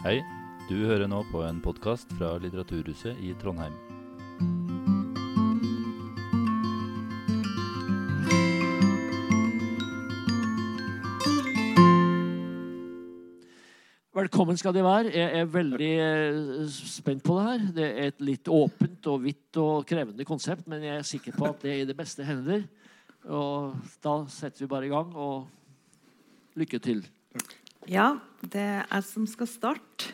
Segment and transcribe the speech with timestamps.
[0.00, 0.22] Hei,
[0.64, 3.74] du hører nå på en podkast fra Litteraturhuset i Trondheim.
[14.16, 15.12] Velkommen skal de være.
[15.12, 17.68] Jeg er veldig eh, spent på det her.
[17.76, 21.50] Det er et litt åpent og vidt og krevende konsept, men jeg er sikker på
[21.52, 22.64] at det er i det beste hender.
[23.28, 27.04] Og da setter vi bare i gang, og lykke til.
[27.88, 30.12] Ja, det er jeg som skal starte.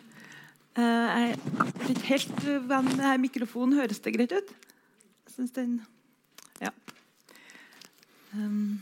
[0.76, 3.74] Eh, Jeg er ikke helt venn med denne mikrofonen.
[3.80, 4.52] Høres det greit ut?
[5.26, 5.80] Jeg synes den
[6.60, 6.70] Ja.
[8.32, 8.80] Um,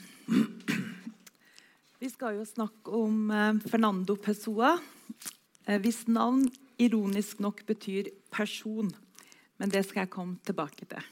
[2.01, 4.79] vi skal jo snakke om eh, Fernando Pessoa,
[5.67, 8.91] eh, hvis navn ironisk nok betyr person.
[9.59, 11.03] Men det skal jeg komme tilbake til.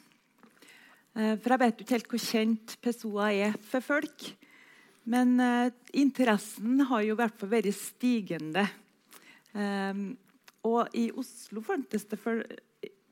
[1.14, 4.32] For jeg vet ikke helt hvor kjent Pessoa er for folk.
[5.04, 8.66] Men eh, interessen har jo i hvert fall vært stigende.
[9.52, 10.16] Um,
[10.64, 12.42] og i Oslo fantes det for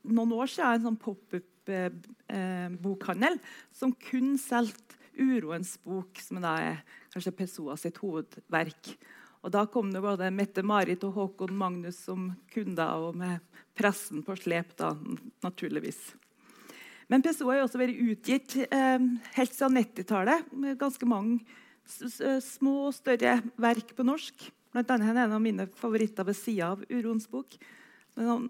[0.07, 3.35] noen år siden en sånn pop-up-bokhandel
[3.75, 6.77] som kun solgte Uroens bok, som da er
[7.11, 8.97] kanskje Pessoa sitt hovedverk.
[9.41, 13.41] Og Da kom det både Mette-Marit og Håkon Magnus som kunder, og med
[13.77, 14.93] pressen på slep, da,
[15.43, 15.99] naturligvis.
[17.09, 19.01] Men Pessoa har også vært utgitt eh,
[19.35, 21.41] helt siden 90-tallet, med ganske mange
[21.91, 24.47] små og større verk på norsk.
[24.71, 27.57] Blant annet en av mine favoritter ved sida av Uroens bok.
[28.15, 28.49] Men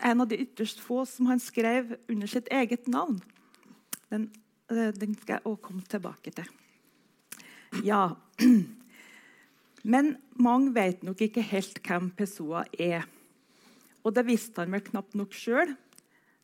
[0.00, 3.20] en av de ytterst få som han skrev under sitt eget navn.
[4.10, 4.30] Den,
[4.70, 6.48] eh, den skal jeg også komme tilbake til.
[7.84, 8.16] Ja.
[9.92, 13.06] Men mange vet nok ikke helt hvem Pessoa er.
[14.04, 15.76] Og det visste han vel knapt nok sjøl.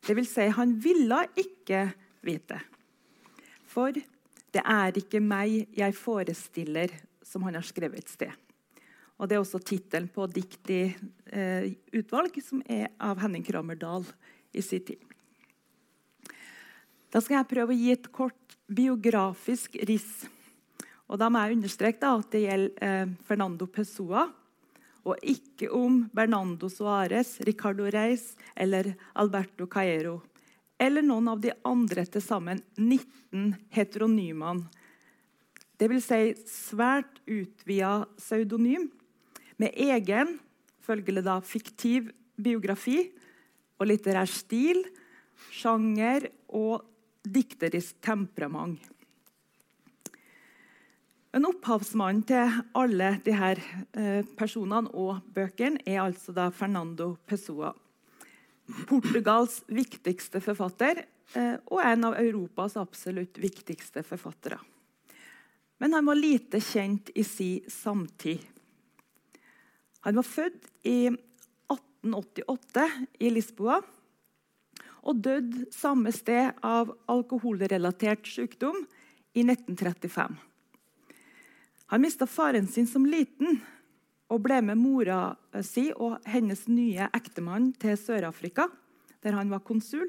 [0.06, 1.88] Det vil si, han ville ikke
[2.24, 2.60] vite.
[3.66, 3.96] For
[4.56, 8.32] det er ikke meg jeg forestiller, som han har skrevet et sted.
[9.16, 10.82] Og Det er også tittelen på dikt i
[11.32, 14.04] eh, utvalg, som er av Henning Kramer Dahl
[14.52, 15.00] i sin tid.
[17.12, 20.26] Da skal jeg prøve å gi et kort biografisk riss.
[21.08, 24.26] Og Da må jeg understreke at det gjelder eh, Fernando Pessoa,
[25.06, 30.18] og ikke om Bernando Suárez, Ricardo Reis eller Alberto Caero.
[30.78, 34.66] Eller noen av de andre til sammen 19 heteronymene.
[35.76, 38.88] Vil si svært utvida pseudonym
[39.60, 40.38] med egen,
[40.84, 43.02] følgelig da fiktiv biografi
[43.76, 44.82] og litterær stil,
[45.52, 46.84] sjanger og
[47.26, 48.80] dikterisk temperament.
[51.36, 57.74] En opphavsmann til alle disse eh, personene og bøkene er altså da Fernando Pessoa.
[58.88, 61.04] Portugals viktigste forfatter
[61.34, 64.58] eh, og en av Europas absolutt viktigste forfattere.
[65.78, 68.40] Men han var lite kjent i sin samtid.
[70.06, 72.88] Han var født i 1888
[73.18, 73.80] i Lisboa
[75.06, 78.78] og døde samme sted av alkoholrelatert sykdom
[79.36, 80.36] i 1935.
[81.92, 83.60] Han mista faren sin som liten
[84.32, 85.20] og ble med mora
[85.64, 88.66] si og hennes nye ektemann til Sør-Afrika,
[89.22, 90.08] der han var konsul.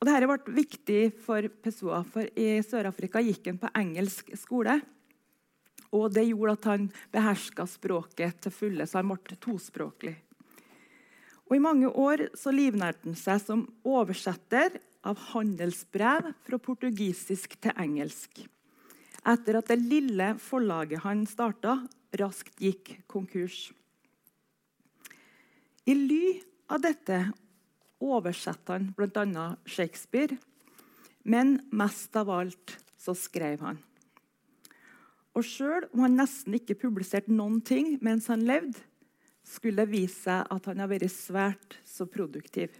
[0.00, 4.78] Og Dette ble viktig for Pessoa, for i Sør-Afrika gikk han på engelsk skole.
[5.96, 10.14] Og Det gjorde at han beherska språket til fulle, så han ble tospråklig.
[11.50, 17.76] Og I mange år så livnærte han seg som oversetter av handelsbrev fra portugisisk til
[17.80, 18.44] engelsk
[19.28, 21.80] etter at det lille forlaget han starta,
[22.18, 23.70] raskt gikk konkurs.
[25.86, 26.24] I ly
[26.70, 27.20] av dette
[28.00, 29.46] oversetter han bl.a.
[29.66, 30.36] Shakespeare,
[31.22, 33.80] men mest av alt så skrev han.
[35.36, 38.78] Og sjøl om han nesten ikke publiserte noen ting mens han levde,
[39.46, 42.74] skulle det vise seg at han har vært svært så produktiv.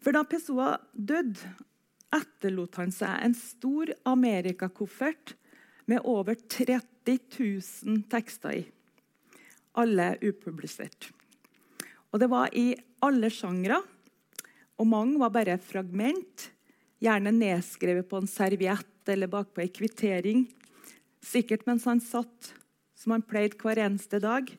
[0.00, 1.38] For da Pessoa døde,
[2.10, 5.34] etterlot han seg en stor amerikakoffert
[5.90, 6.38] med over
[7.06, 8.62] 30 000 tekster i.
[9.78, 11.10] Alle upublisert.
[12.10, 13.80] Og Det var i alle sjangre,
[14.80, 16.50] og mange var bare fragment.
[17.00, 20.44] Gjerne nedskrevet på en serviett eller bakpå ei kvittering.
[21.24, 22.52] Sikkert mens han satt,
[22.96, 24.50] som han pleide hver eneste dag,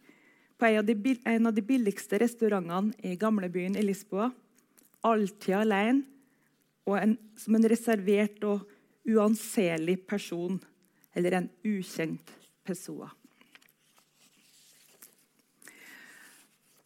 [0.57, 4.29] på en av de, en av de billigste restaurantene i gamlebyen i Lisboa.
[5.01, 6.05] Alltid alene
[6.85, 8.65] og en, som en reservert og
[9.09, 10.59] uanselig person,
[11.13, 12.31] eller en ukjent
[12.63, 13.09] pessoa.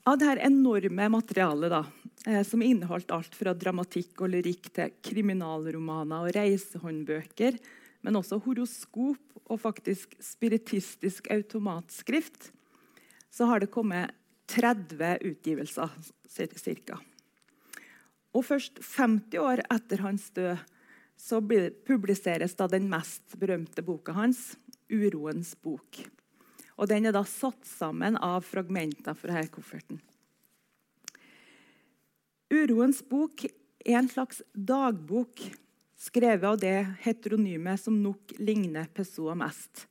[0.06, 1.86] Av dette enorme materialet, da,
[2.25, 7.57] eh, som inneholdt alt fra dramatikk og lyrikk til kriminalromaner og reisehåndbøker,
[8.06, 12.51] men også horoskop og faktisk spiritistisk automatskrift,
[13.33, 14.13] så har det kommet
[14.48, 15.89] 30 utgivelser
[16.30, 17.00] ca.
[18.36, 20.62] Og først 50 år etter hans død
[21.18, 21.42] så
[21.88, 24.58] publiseres da den mest berømte boka hans,
[24.90, 26.06] 'Uroens bok'.
[26.78, 30.02] Og Den er da satt sammen av fragmenter fra denne kofferten.
[32.52, 35.40] Uroens bok er en slags dagbok
[35.98, 39.88] skrevet av det heteronyme som nok ligner Pessoa mest,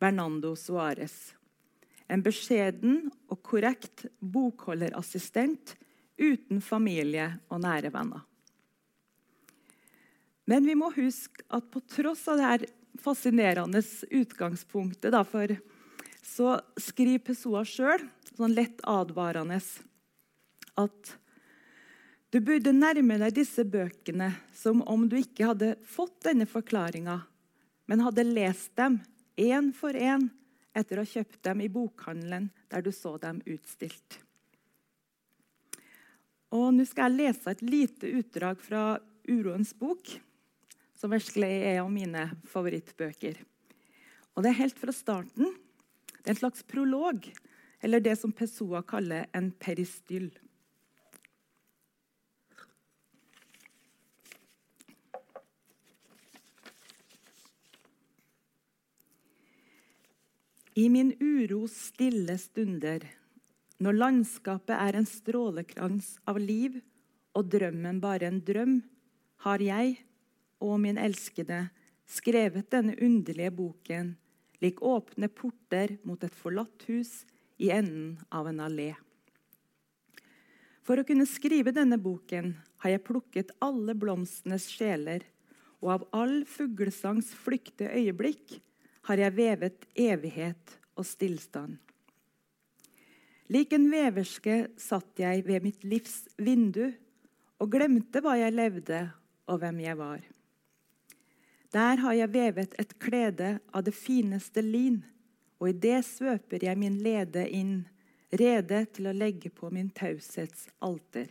[0.00, 1.34] Bernando Suárez.
[2.08, 5.76] En beskjeden og korrekt bokholderassistent
[6.18, 8.24] uten familie og nære venner.
[10.52, 12.66] Men vi må huske at på tross av det
[13.00, 15.54] fascinerende utgangspunktet for,
[16.20, 18.02] så skriver Pessoa sjøl,
[18.36, 19.56] sånn lett advarende,
[20.76, 21.12] at
[22.32, 27.14] du burde nærme deg disse bøkene som om du ikke hadde fått denne forklaringa,
[27.88, 28.98] men hadde lest dem
[29.40, 30.26] én for én
[30.76, 34.18] etter å ha kjøpt dem i bokhandelen der du så dem utstilt.
[36.52, 38.84] Og Nå skal jeg lese et lite utdrag fra
[39.32, 40.12] Uroens bok,
[41.02, 43.40] som virkelig er av mine favorittbøker.
[44.36, 45.56] Og Det er helt fra starten.
[46.22, 47.26] Det er en slags prolog,
[47.82, 50.30] eller det som Pessoa kaller en peristyll.
[60.78, 63.02] I min uros stille stunder,
[63.82, 66.78] når landskapet er en strålekrans av liv
[67.34, 68.78] og drømmen bare en drøm,
[69.42, 69.98] har jeg
[70.62, 71.66] og min elskede
[72.08, 74.14] skrevet denne underlige boken
[74.62, 77.22] lik åpne porter mot et forlatt hus
[77.58, 78.92] i enden av en allé.
[80.82, 85.22] For å kunne skrive denne boken har jeg plukket alle blomstenes sjeler,
[85.82, 88.58] og av all fuglesangs flykte øyeblikk
[89.08, 91.78] har jeg vevet evighet og stillstand.
[93.50, 96.86] Lik en veverske satt jeg ved mitt livs vindu
[97.62, 99.02] og glemte hva jeg levde
[99.50, 100.22] og hvem jeg var.
[101.72, 105.00] Der har jeg vevet et klede av det fineste lin,
[105.56, 107.86] og i det svøper jeg min lede inn,
[108.32, 111.30] rede til å legge på min taushets alter.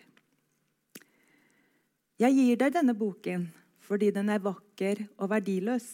[2.21, 3.49] Jeg gir deg denne boken
[3.91, 5.87] fordi den er vakker og verdiløs.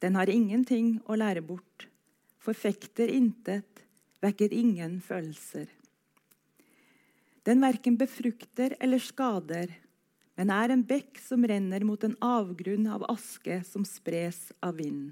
[0.00, 1.84] Den har ingenting å lære bort,
[2.40, 3.82] forfekter intet,
[4.24, 5.66] vekker ingen følelser.
[7.44, 9.74] Den verken befrukter eller skader,
[10.40, 15.10] men er en bekk som renner mot en avgrunn av aske som spres av vinden.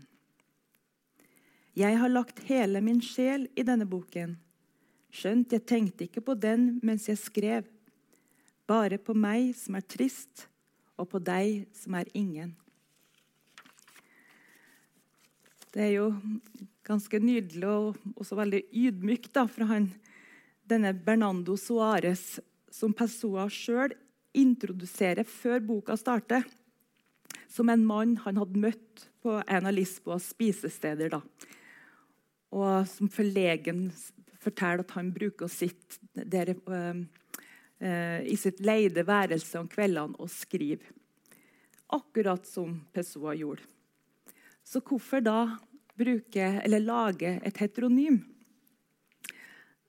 [1.76, 4.38] Jeg har lagt hele min sjel i denne boken,
[5.12, 7.68] skjønt jeg tenkte ikke på den mens jeg skrev,
[8.64, 10.48] bare på meg som er trist,
[10.96, 12.56] og på deg som er ingen.
[15.76, 16.10] Det er jo
[16.88, 19.92] ganske nydelig og også veldig ydmykt fra han,
[20.64, 22.38] denne Bernando Suárez,
[22.72, 23.92] som Pessoa sjøl
[24.36, 26.44] introduserer før boka starter,
[27.48, 31.12] som en mann han hadde møtt på en av Lisboas spisesteder.
[31.16, 31.22] Da.
[32.54, 33.88] Og som forlegen
[34.38, 37.00] forteller at han bruker å sitte der uh,
[37.82, 40.94] uh, i sitt leide værelse om kveldene og skrive.
[41.94, 43.64] Akkurat som Pessoa gjorde.
[44.64, 45.56] Så hvorfor da
[45.98, 48.20] bruke eller lage et heteronym?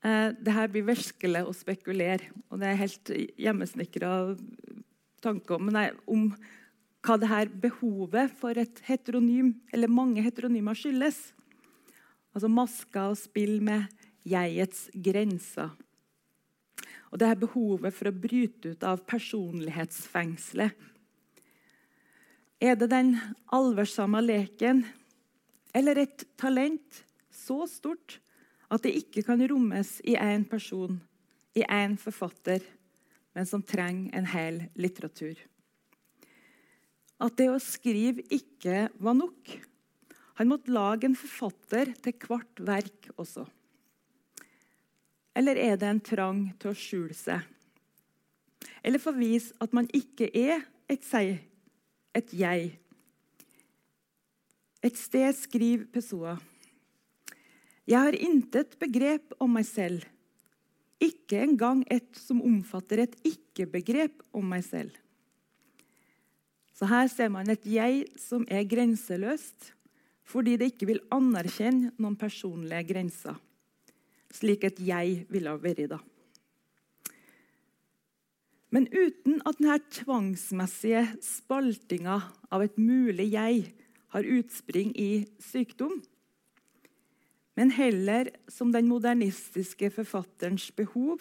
[0.00, 4.12] Eh, Dette blir virkelig å spekulere, og det er helt hjemmesnekra
[5.20, 6.30] tanker om, nei, om
[7.04, 11.18] hva det her behovet for et heteronym, eller mange heteronymer, skyldes.
[12.32, 13.90] Altså masker og spill med
[14.28, 15.72] jegets grenser.
[17.10, 20.72] Og det her behovet for å bryte ut av personlighetsfengselet.
[22.60, 23.14] Er det den
[23.56, 24.84] alvorsomme leken
[25.76, 27.00] eller et talent
[27.32, 28.18] så stort
[28.70, 31.00] at det ikke kan rommes i én person,
[31.58, 32.62] i én forfatter,
[33.34, 35.38] men som trenger en hel litteratur?
[37.20, 39.56] At det å skrive ikke var nok.
[40.40, 43.44] Han måtte lage en forfatter til hvert verk også.
[45.36, 47.42] Eller er det en trang til å skjule seg?
[48.80, 51.36] Eller få vise at man ikke er et seg,
[52.16, 52.72] et jeg.
[54.80, 56.38] Et sted skriver Pessoa
[57.88, 60.04] Jeg har intet begrep om meg selv,
[61.00, 64.92] ikke engang et som omfatter et ikke-begrep om meg selv.
[66.76, 69.72] Så her ser man et jeg som er grenseløst,
[70.24, 73.36] fordi det ikke vil anerkjenne noen personlige grenser,
[74.32, 75.98] slik et jeg ville ha vært da.
[78.70, 82.20] Men uten at denne tvangsmessige spaltinga
[82.54, 83.64] av et mulig jeg
[84.14, 85.98] har utspring i sykdom,
[87.60, 91.20] men heller som den modernistiske forfatterens behov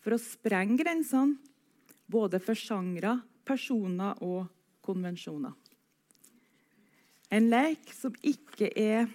[0.00, 1.36] for å sprenge grensene,
[2.08, 4.46] både for sjangre, personer og
[4.80, 5.52] konvensjoner.
[7.28, 9.12] En lek som ikke er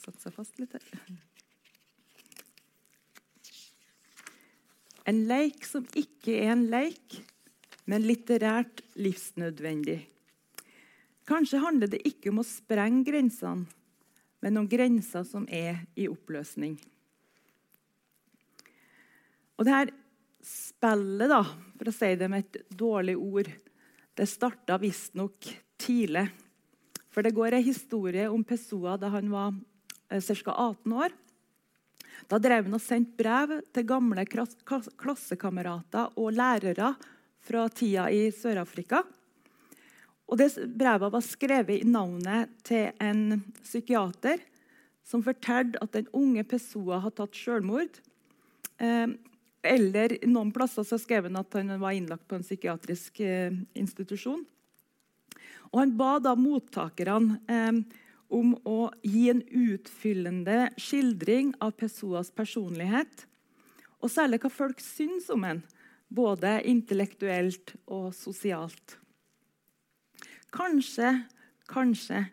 [0.00, 1.16] Satt seg fast litt her.
[5.08, 7.20] En leik som ikke er en leik,
[7.88, 10.02] men litterært livsnødvendig.
[11.30, 13.68] Kanskje handler det ikke om å sprenge grensene,
[14.42, 16.74] men om grenser som er i oppløsning.
[19.60, 19.90] Og det her
[20.42, 21.42] spillet, da,
[21.76, 23.50] for å si det med et dårlig ord,
[24.16, 25.46] det starta visstnok
[25.78, 26.26] tidlig.
[27.12, 29.52] For det går en historie om Pessoa da han var
[30.08, 30.54] eh, ca.
[30.56, 31.14] 18 år.
[32.30, 36.94] Da drev han og sendte brev til gamle klassekamerater og lærere
[37.44, 39.04] fra tida i Sør-Afrika.
[40.30, 44.38] Og det Brevet var skrevet i navnet til en psykiater
[45.06, 47.98] som fortalte at den unge Pessoa hadde tatt selvmord.
[48.78, 49.08] Eh,
[49.66, 54.44] eller noen plasser så skrev han at han var innlagt på en psykiatrisk eh, institusjon.
[55.70, 57.82] Og Han ba da mottakerne eh,
[58.30, 63.26] om å gi en utfyllende skildring av Pessoas personlighet,
[64.00, 65.64] og særlig hva folk syns om en,
[66.08, 68.99] både intellektuelt og sosialt.
[70.50, 71.12] Kanskje,
[71.70, 72.24] kanskje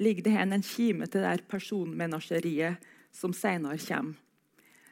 [0.00, 2.80] ligger det hen en kime til det personmenasjeriet
[3.12, 4.16] som senere kommer.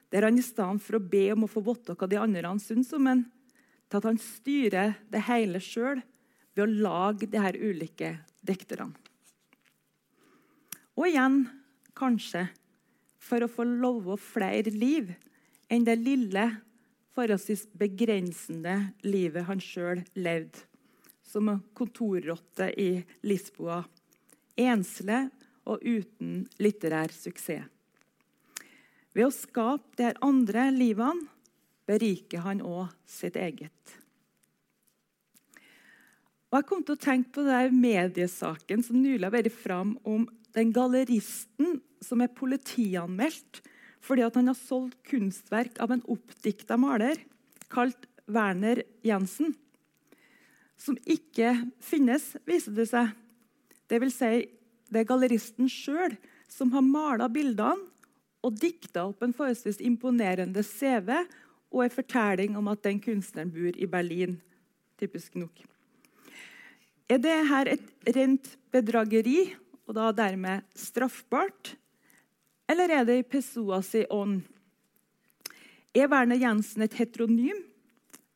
[0.09, 2.93] Der han i stedet for å be om å få vite hva de andre syns
[2.97, 3.27] om en,
[3.89, 6.01] til at han styrer det hele sjøl
[6.57, 8.97] ved å lage de her ulike dikterne.
[10.99, 11.45] Og igjen,
[11.97, 12.49] kanskje,
[13.21, 15.13] for å få love flere liv
[15.69, 16.47] enn det lille,
[17.15, 20.65] forholdsvis begrensende livet han sjøl levde
[21.29, 23.83] som kontorrotte i Lisboa.
[24.59, 25.27] Enslig
[25.69, 27.69] og uten litterær suksess.
[29.17, 31.27] Ved å skape de andre livene
[31.89, 33.97] beriker han òg sitt eget.
[36.49, 40.25] Og Jeg kom til å tenke på den mediesaken som nylig har vært fram om
[40.57, 43.61] den galleristen som er politianmeldt
[44.05, 47.19] fordi han har solgt kunstverk av en oppdikta maler
[47.73, 49.57] kalt Werner Jensen.
[50.79, 53.11] Som ikke finnes, viser det seg.
[53.89, 54.47] Det vil si,
[54.89, 56.15] det er galleristen sjøl
[56.49, 57.89] som har mala bildene
[58.47, 61.11] og dikta opp en forholdsvis imponerende CV
[61.69, 64.39] og en fortelling om at den kunstneren bor i Berlin.
[64.99, 65.65] Typisk nok.
[67.09, 69.51] Er dette et rent bedrageri
[69.89, 71.75] og da dermed straffbart?
[72.69, 74.43] Eller er det i Pessoas ånd?
[75.97, 77.68] Er Werner Jensen et heteronym?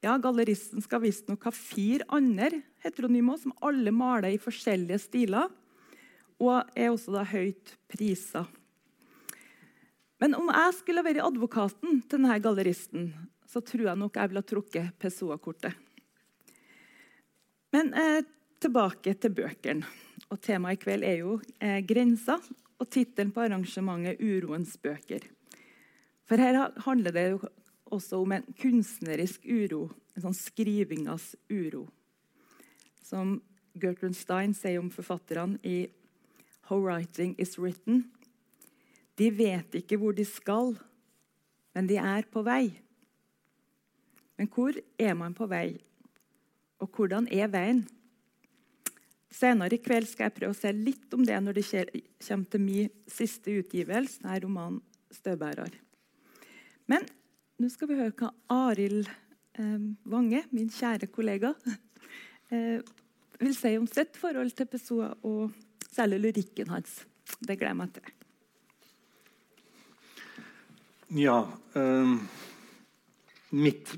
[0.03, 5.47] Ja, Galleristen skal visstnok ha fire andre heteronymer som alle maler i forskjellige stiler,
[6.43, 8.43] og er også da høyt prisa.
[10.19, 13.13] Men om jeg skulle vært advokaten til denne galleristen,
[13.47, 15.79] så tror jeg nok jeg ville trukket Pessoa-kortet.
[17.73, 18.27] Men eh,
[18.63, 19.87] tilbake til bøkene.
[20.33, 22.43] Og Temaet i kveld er jo eh, grenser,
[22.83, 25.31] og tittelen på arrangementet 'Uroens bøker'.
[26.27, 27.41] For her handler det jo
[27.93, 31.87] også om en kunstnerisk uro, en sånn skrivingas uro.
[33.05, 33.41] Som
[33.79, 35.89] Gertrude Stein sier om forfatterne i
[36.69, 38.05] 'How Writing Is Written'.
[39.17, 40.79] De vet ikke hvor de skal,
[41.75, 42.73] men de er på vei.
[44.39, 45.79] Men hvor er man på vei,
[46.81, 47.89] og hvordan er veien?
[49.31, 51.67] Senere i kveld skal jeg prøve å se litt om det når det
[52.27, 55.79] kommer til min siste utgivelse, denne romanen 'Støvbærer'.
[56.87, 57.07] Men
[57.63, 61.53] nå skal vi høre hva Arild eh, Vange, min kjære kollega,
[62.53, 62.83] eh,
[63.39, 65.53] vil si om sitt forhold til Pessoa og
[65.87, 67.03] særlig lyrikken hans.
[67.39, 68.11] Det gleder jeg meg til.
[71.23, 71.39] Ja
[71.79, 72.13] eh,
[73.53, 73.95] Mitt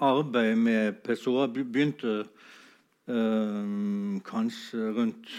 [0.00, 2.24] arbeid med Pessoa begynte
[3.10, 5.30] Um, kanskje rundt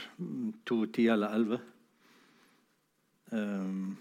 [0.65, 1.59] to-ti eller 2011.
[3.31, 3.97] Um,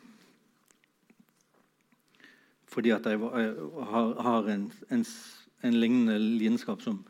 [2.71, 3.35] fordi at jeg, var,
[3.91, 5.05] har, har en, en,
[5.63, 7.03] en, lignende lidenskap som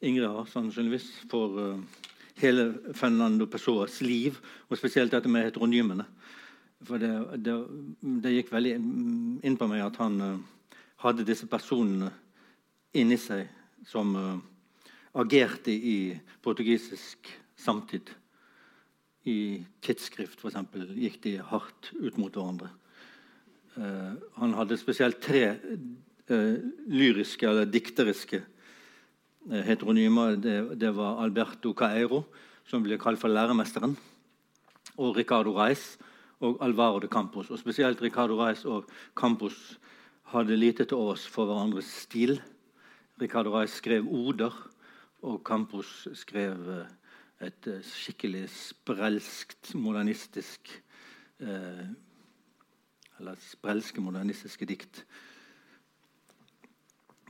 [0.00, 1.80] Ingrid har, sannsynligvis, for uh,
[2.38, 6.06] hele Fernando Pessoas liv, og spesielt dette med heteronymene.
[6.86, 7.10] For det,
[7.42, 7.56] det,
[8.22, 10.38] det, gikk veldig inn på meg at han uh,
[11.02, 12.12] hadde disse personene
[12.94, 13.48] inni seg
[13.86, 14.38] som uh,
[15.18, 17.26] agerte i portugisisk
[17.58, 18.14] samtid.
[19.26, 22.70] I tidsskrift eksempel, gikk de hardt ut mot hverandre.
[23.76, 26.56] Uh, han hadde spesielt tre uh,
[26.88, 30.38] lyriske eller dikteriske uh, heteronymer.
[30.40, 32.24] Det, det, var Alberto Caeiro,
[32.66, 33.96] som ble kalt for læremesteren.
[34.98, 35.98] og Ricardo Reis
[36.40, 37.50] og Alvaro de Campos.
[37.50, 39.78] Og Spesielt Ricardo Reis og Campos
[40.32, 42.40] hadde lite til overs for hverandres stil.
[43.20, 44.54] Ricardo Reis skrev oder,
[45.22, 50.70] og Campos skrev eh, et eh, skikkelig sprelskt, modernistisk
[51.40, 51.88] eh,
[53.18, 55.02] Eller sprelske, modernistiske dikt.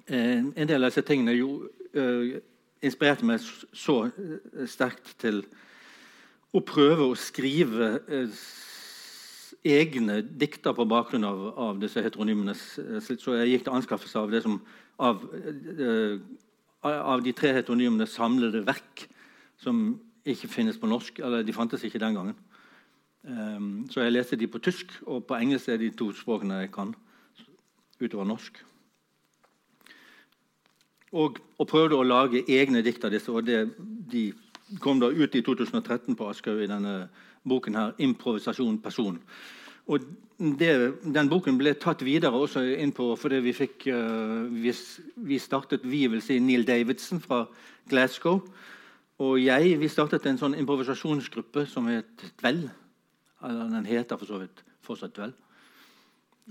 [0.08, 2.38] Eh, en del av disse tingene jo, eh,
[2.84, 5.42] inspirerte meg så eh, sterkt til
[6.56, 7.90] å prøve å skrive
[9.68, 12.54] egne dikter på bakgrunn av, av disse heteronymene.
[12.56, 14.56] Så jeg gikk til anskaffelse av, som,
[14.96, 15.24] av,
[16.80, 19.04] av de tre heteronymene samlede verk,
[19.60, 21.20] som ikke finnes på norsk.
[21.20, 22.38] Eller de fantes ikke den gangen.
[23.26, 26.72] Um, så jeg leste de på tysk, og på engelsk er de to språkene jeg
[26.72, 26.94] kan
[28.00, 28.60] utover norsk.
[31.12, 33.32] Og, og prøvde å lage egne dikt av disse.
[33.32, 34.32] og det, De
[34.80, 37.08] kom da ut i 2013 på Aschehoug i denne
[37.48, 39.18] boken her, 'Improvisasjon person'.
[39.88, 40.00] Og
[40.38, 44.72] det, Den boken ble tatt videre også inn på fordi vi fikk uh, vi,
[45.16, 47.46] vi, startet vi vil si Neil Davidson fra
[47.88, 48.42] Glasgow.
[49.18, 52.68] Og jeg vi startet en sånn improvisasjonsgruppe som het Dvel.
[53.44, 55.34] Eller den heter for så vidt fortsatt vel.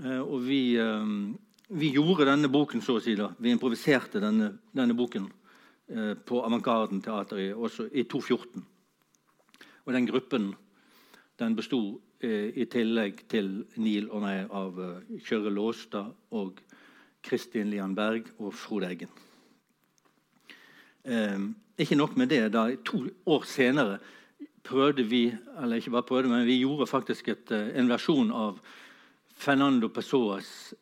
[0.03, 1.33] Uh, og vi, uh,
[1.73, 3.15] vi, gjorde denne boken, så å si.
[3.17, 3.31] da.
[3.39, 5.33] Vi improviserte denne, denne boken
[6.27, 8.65] på Avantgarden teater også i 2014.
[9.87, 10.49] Og den gruppen
[11.39, 11.79] den besto
[12.19, 16.59] eh, i tillegg til Neil og meg av eh, Kjøre Låstad og
[17.23, 19.11] Kristin Lian Berg og Frode Eggen.
[21.05, 21.45] Eh,
[21.77, 22.47] ikke nok med det.
[22.53, 23.99] da To år senere
[24.67, 25.23] prøvde vi
[25.57, 28.59] eller ikke bare prøvde, men vi gjorde faktisk et, eh, en versjon av
[29.37, 30.73] Fernando Pessoas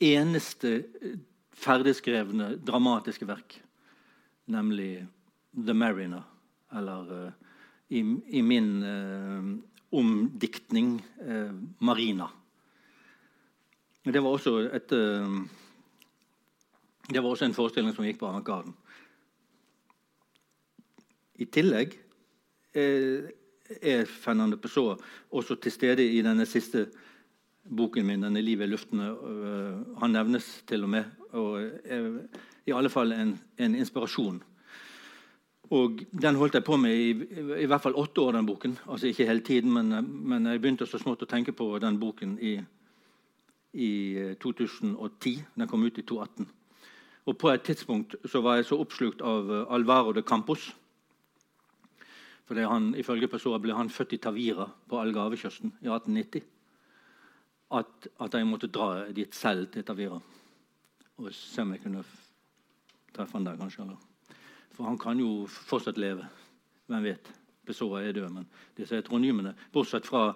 [0.00, 1.18] eneste eh,
[1.52, 3.60] ferdigskrevne dramatiske verk,
[4.46, 5.06] nemlig
[5.54, 6.28] 'The Mariner'.
[6.72, 7.32] Eller uh,
[7.90, 8.00] i,
[8.32, 9.58] i, min uh,
[9.92, 12.28] omdiktning eh, Marina.
[14.02, 15.34] Det var også et eh,
[17.12, 18.72] det var også en forestilling som gikk på avantgarden.
[21.42, 21.98] I tillegg
[22.78, 23.28] eh,
[23.80, 24.96] er Fernande Pessoa
[25.30, 26.86] også til stede i denne siste
[27.62, 29.10] boken min, denne 'Livet i luftene'.
[29.10, 32.18] Uh, han nevnes til og med, og er
[32.66, 34.42] i alle fall en, en inspirasjon
[35.72, 37.10] og Den holdt jeg på med i,
[37.62, 38.32] i, hvert fall åtte år.
[38.32, 38.78] den boken.
[38.88, 39.88] Altså Ikke hele tiden, men,
[40.28, 42.58] men, jeg begynte så smått å tenke på den boken i,
[43.72, 43.90] i
[44.40, 45.30] 2010.
[45.30, 46.48] Eh, den kom ut i 2018.
[47.26, 50.72] Og På et tidspunkt så var jeg så oppslukt av uh, Alvaro de Campos.
[52.44, 56.48] For han, Ifølge Pessoa ble han født i Tavira på Algarvekysten i 1890.
[57.72, 60.18] At, at, jeg måtte dra dit selv, til Tavira,
[61.16, 62.02] og se om jeg kunne
[63.14, 63.56] treffe han der.
[63.56, 63.96] kanskje, eller
[64.72, 66.26] for han kan jo fortsatt leve.
[66.88, 67.32] Hvem vet?
[67.66, 70.32] Pessoa er død, men disse heteronymene, bortsett fra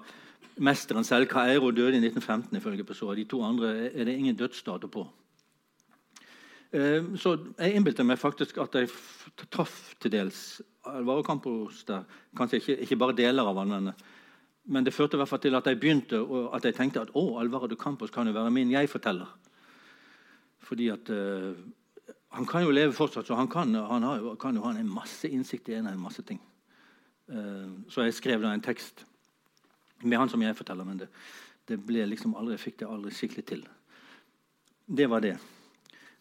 [0.57, 3.15] mesteren selv, Caeiro, døde i 1915 ifølge Pessoa.
[3.15, 5.07] De to andre er det ingen dødsdato på.
[6.75, 8.91] Eh, så jeg innbilte meg faktisk at jeg
[9.53, 12.05] traff til dels Alvaro Campos der.
[12.37, 13.93] Kanskje ikke, ikke, bare deler av han,
[14.67, 16.21] men det førte i hvert fall til at jeg begynte
[16.55, 19.29] at jeg tenkte at å, Alvaro de Campos kan jo være min jeg-forteller.
[20.67, 21.55] Fordi at uh,
[22.35, 25.29] han kan jo leve fortsatt, så han kan, han jo, kan jo ha en masse
[25.31, 26.41] innsikt i en, en masse ting.
[27.31, 29.05] Uh, så jeg skrev da en tekst
[30.03, 31.09] med han som jeg forteller, men det,
[31.71, 33.63] det ble liksom aldri, jeg fikk det aldri skikkelig til.
[34.87, 35.37] Det var det.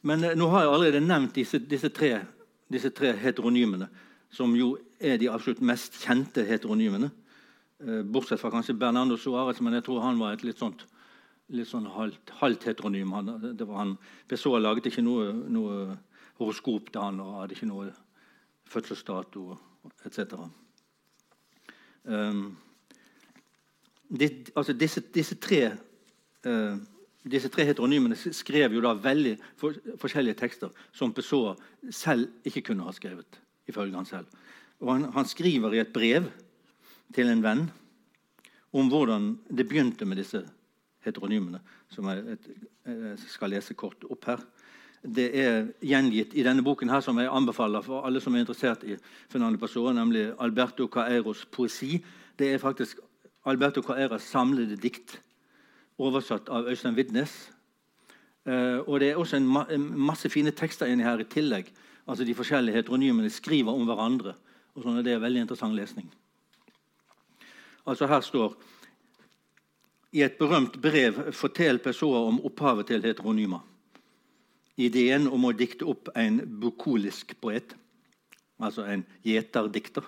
[0.05, 2.19] Men uh, nå har jeg allerede nevnt disse, disse, tre,
[2.71, 3.89] disse, tre, heteronymene,
[4.33, 7.11] som jo er de absolutt mest kjente heteronymene.
[7.83, 10.85] Uh, bortsett fra kanskje Bernardo Suárez, men jeg tror han var et litt sånt
[11.53, 13.13] litt sånn halvt, halvt heteronym.
[13.13, 13.95] Han, det var han,
[14.29, 15.97] Pessoa laget ikke noe, noe,
[16.39, 17.91] horoskop til han og hadde ikke noe
[18.67, 19.53] fødselsdato
[20.07, 20.41] etc.
[22.03, 22.57] Um,
[24.55, 25.61] altså disse, disse, tre,
[26.49, 26.75] uh,
[27.25, 31.55] disse, tre heteronymene skrev jo da veldig for, forskjellige tekster som Pessoa
[31.89, 33.41] selv ikke kunne ha skrevet.
[33.67, 34.27] ifølge han selv.
[34.79, 36.27] Og han, han skriver i et brev
[37.15, 37.63] til en venn
[38.75, 40.43] om hvordan det begynte med disse
[41.05, 42.37] heteronymene, som jeg,
[43.31, 44.43] skal lese kort opp her.
[45.01, 48.83] Det er gjengitt i denne boken her, som jeg anbefaler for alle som er interessert
[48.85, 48.97] i
[49.29, 51.99] Fernando Pessoa, nemlig Alberto Caeros poesi.
[52.37, 53.01] Det er faktisk
[53.45, 55.19] Alberto Caeras samlede dikt,
[55.97, 57.33] oversatt av Øystein Widnes.
[58.45, 61.71] Uh, og Det er også en, ma en, masse fine tekster inni her i tillegg.
[62.07, 64.35] Altså De forskjellige heteronymene skriver om hverandre.
[64.75, 66.11] og sånn, Det er veldig interessant lesning.
[67.85, 68.55] Altså Her står
[70.15, 73.59] i et berømt brev forteller Pessoa om opphavet til heteronymer.
[74.77, 77.75] Ideen om å dikte opp en bukolisk poet,
[78.59, 80.03] altså en gjeterdikter,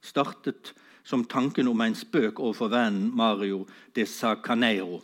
[0.00, 0.72] startet
[1.04, 3.66] som tanken om en spøk overfor vennen Mario
[3.96, 5.00] de Sacaneiro.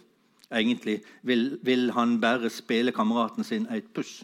[0.48, 4.22] Egentlig vil, vil han bare spille kameraten sin et puss,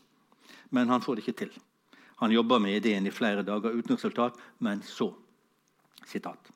[0.70, 1.52] men han får det ikke til.
[2.22, 5.12] Han jobber med ideen i flere dager uten resultat, men så
[6.06, 6.50] sitat.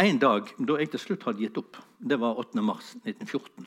[0.00, 2.62] En dag da jeg til slutt hadde gitt opp, det var 8.
[2.62, 3.66] mars 1914,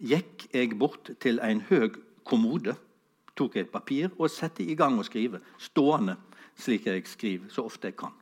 [0.00, 2.74] gikk jeg bort til en høg kommode,
[3.36, 6.16] tok et papir og satte i gang å skrive, stående
[6.56, 8.14] slik jeg skriver så ofte jeg kan.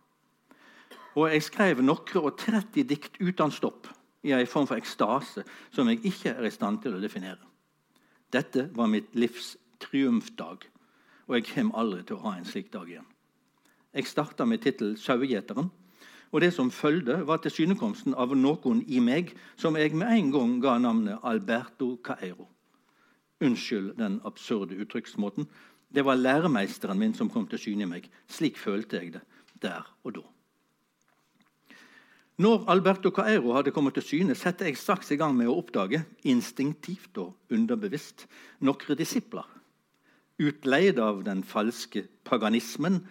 [1.15, 3.89] Og jeg skrev noen og 30 dikt uten stopp
[4.23, 7.43] i en form for ekstase som jeg ikke er i stand til å definere.
[8.33, 10.69] Dette var mitt livs triumfdag,
[11.27, 13.09] og jeg kommer aldri til å ha en slik dag igjen.
[13.93, 15.71] Jeg starta med tittelen 'Sauegjeteren',
[16.33, 20.55] og det som fulgte, var tilsynekomsten av noen i meg som jeg med en gang
[20.63, 22.49] ga navnet Alberto Caeiro.
[23.41, 25.47] Unnskyld den absurde uttrykksmåten.
[25.95, 28.09] Det var læremeisteren min som kom til syne i meg.
[28.29, 29.21] Slik følte jeg det
[29.63, 30.23] der og da.
[32.41, 35.99] Når Alberto Caeiro hadde kommet til syne, satte jeg straks i gang med å oppdage,
[36.25, 38.25] instinktivt og underbevisst,
[38.65, 39.45] noen disipler.
[40.41, 43.03] Utleid av den falske paganismen,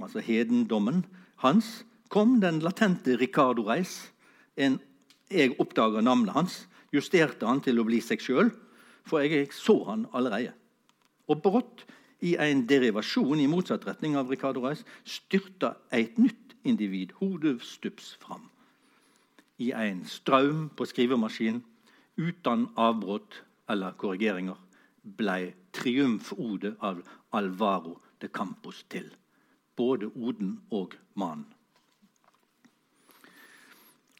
[0.00, 1.02] altså hedendommen
[1.44, 4.08] hans, kom den latente Ricardo Reis.
[4.56, 4.78] En,
[5.28, 6.56] jeg oppdaga navnet hans,
[6.96, 8.54] justerte han til å bli seg sjøl,
[9.04, 10.54] for jeg så han allerede.
[11.28, 11.84] Og brått,
[12.22, 18.51] i en derivasjon i motsatt retning av Ricardo Reis, styrta et nytt individ hodestups fram
[19.62, 21.62] i en strøm på skrivemaskin
[22.18, 23.40] uten avbrudd
[23.72, 24.58] eller korrigeringer
[25.02, 27.00] ble triumfodet av
[27.34, 29.08] Alvaro de Campos til.
[29.76, 31.48] Både oden og mannen.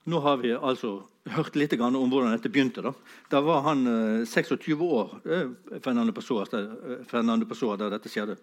[0.05, 0.97] Nå har vi altså
[1.31, 2.83] hørt litt om hvordan dette begynte.
[2.83, 2.91] Da,
[3.31, 3.85] da var han
[4.27, 8.37] 26 eh, år, eh, Fernando Pessoa, eh, Fernando Pessoa, da dette skjedde.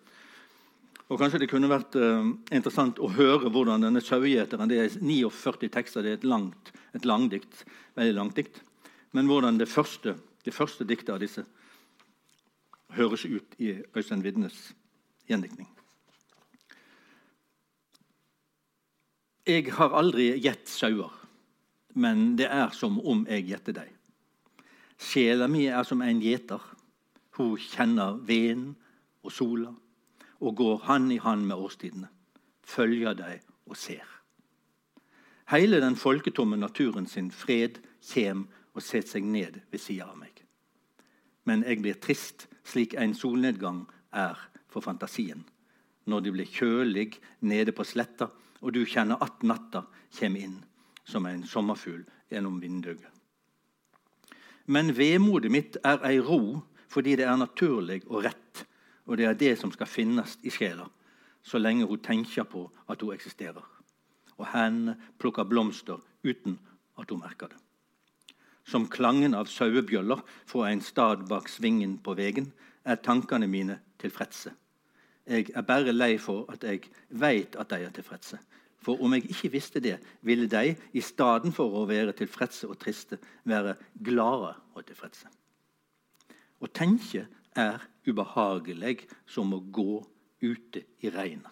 [1.09, 2.21] Og Kanskje det kunne vært uh,
[2.53, 7.05] interessant å høre hvordan denne sauegjeteren Det er 49 tekster, det er et, langt, et
[7.05, 7.63] langdikt,
[7.97, 8.61] veldig langt dikt.
[9.17, 11.45] Men hvordan det første, det første diktet av disse
[12.93, 14.57] høres ut i Øystein Widnes
[15.29, 15.67] gjendiktning.
[19.49, 21.09] Jeg har aldri gjett sauer,
[21.97, 23.93] men det er som om jeg gjetter deg.
[24.99, 26.61] Sjela mi er som en gjeter.
[27.37, 28.75] Hun kjenner veden
[29.25, 29.73] og sola
[30.39, 32.09] og går hand i hand med årstidene.
[32.63, 34.05] Følger deg og ser.
[35.49, 40.43] Hele den folketomme naturen sin fred kjem og setter seg ned ved sida av meg.
[41.49, 44.37] Men jeg blir trist, slik en solnedgang er
[44.69, 45.41] for fantasien.
[46.05, 47.07] Når det blir kjølig
[47.41, 48.29] nede på sletta,
[48.61, 49.85] og du kjenner at natta
[50.19, 50.59] kommer inn
[51.07, 53.07] som en sommerfugl gjennom vinduet.
[54.69, 58.65] Men vemodet mitt er ei ro fordi det er naturlig og rett
[59.09, 60.85] og det er det som skal finnes i sjela
[61.43, 63.65] så lenge hun tenker på at hun eksisterer.
[64.37, 66.59] Og hendene plukker blomster uten
[66.99, 67.57] at hun merker det.
[68.69, 72.51] Som klangen av sauebjøller fra en stad bak svingen på veien
[72.85, 74.53] er tankene mine tilfredse.
[75.29, 78.39] Jeg er bare lei for at jeg veit at de er tilfredse.
[78.79, 82.79] For om jeg ikke visste det, ville de, i stedet for å være tilfredse og
[82.79, 85.27] triste, være glade og tilfredse.
[86.59, 87.25] Å tenke
[87.59, 90.01] er ubehagelig som å gå
[90.41, 91.51] ute i regnet.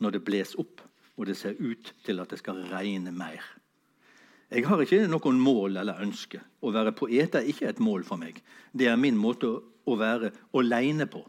[0.00, 0.82] Når det blåser opp
[1.16, 3.40] og det ser ut til at det skal regne mer.
[4.52, 6.38] Jeg har ikke noen mål eller ønske.
[6.62, 8.38] Å være poet er ikke et mål for meg.
[8.70, 11.24] Det er min måte å være aleine på.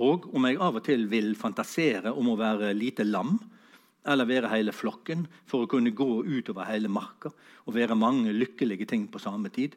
[0.00, 3.38] Og om jeg av og til vil fantasere om å være lite lam,
[4.08, 7.32] eller være hele flokken for å kunne gå utover hele marka
[7.66, 9.74] og være mange lykkelige ting på samme tid,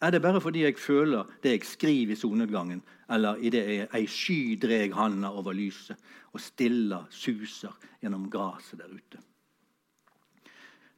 [0.00, 4.54] er det bare fordi jeg føler det jeg skriver i solnedgangen, eller idet ei sky
[4.60, 5.98] dreg handa over lyset
[6.32, 9.22] og stilla suser gjennom gresset der ute?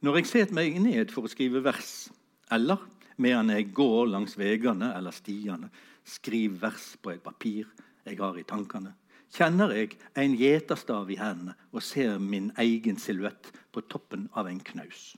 [0.01, 2.09] Når jeg setter meg ned for å skrive vers,
[2.51, 2.81] eller
[3.21, 5.69] medan jeg går langs veiene eller stiene,
[6.05, 7.69] skriver vers på et papir
[8.05, 8.93] jeg har i tankene,
[9.31, 14.61] kjenner jeg en gjeterstav i hendene og ser min egen silhuett på toppen av en
[14.71, 15.11] knaus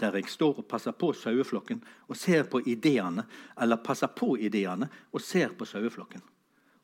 [0.00, 3.24] der jeg står og passer på saueflokken og ser på ideene,
[3.60, 6.22] eller passer på ideene og ser på saueflokken.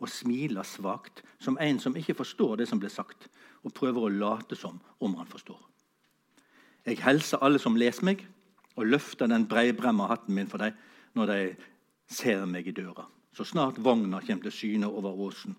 [0.01, 3.29] Og smiler svakt, som en som ikke forstår det som blir sagt,
[3.62, 5.61] og prøver å late som om han forstår.
[6.87, 8.25] Jeg hilser alle som leser meg,
[8.75, 10.72] og løfter den breibremma hatten min for dem
[11.14, 11.40] når de
[12.09, 13.05] ser meg i døra.
[13.37, 15.55] Så snart vogna kommer til syne over åsen.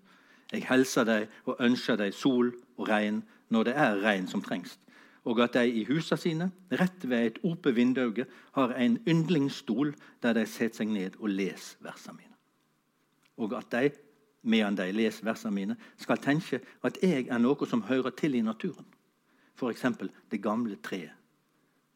[0.52, 3.22] Jeg hilser dem og ønsker dem sol og regn
[3.54, 4.76] når det er regn som trengs
[5.24, 10.34] og at de i husene sine, rett ved et åpent vindu, har en yndlingsstol der
[10.34, 12.36] de setter seg ned og leser versene mine.
[13.38, 13.92] Og at de,
[14.44, 18.42] medan de leser versene mine, skal tenke at jeg er noe som hører til i
[18.42, 18.86] naturen.
[19.56, 19.86] f.eks.
[20.32, 21.14] det gamle treet.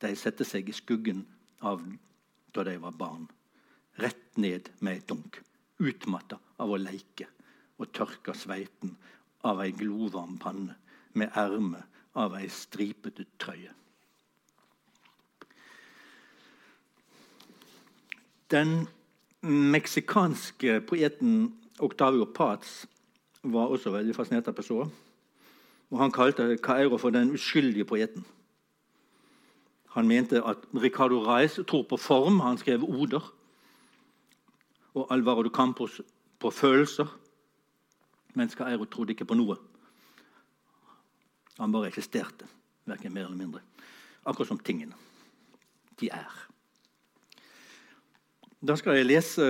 [0.01, 1.25] De setter seg i skuggen
[1.61, 1.81] av
[2.53, 3.27] da de var barn.
[3.97, 5.41] Rett ned med et dunk,
[5.79, 7.27] utmatta av å leike
[7.77, 8.95] og tørka sveiten
[9.43, 10.75] av ei glovarm panne
[11.17, 11.81] med erme
[12.17, 13.73] av ei stripete trøye.
[18.51, 18.87] Den
[19.43, 22.87] meksikanske poeten Octavio Paz
[23.43, 24.87] var også veldig fascinert av Pessoa.
[25.91, 28.25] Og han kalte Cairo for den uskyldige poeten.
[29.95, 32.39] Han mente at Ricardo Reis tror på form.
[32.39, 33.33] Han skrev oder.
[34.93, 36.01] Og Alvaro de Campos
[36.39, 37.07] på følelser.
[38.33, 39.55] Mens Cairo trodde ikke på noe.
[41.57, 42.45] Han bare eksisterte,
[42.85, 43.61] verken mer eller mindre.
[44.25, 44.93] Akkurat som tingene.
[45.99, 46.33] De er.
[48.61, 49.45] Da skal jeg lese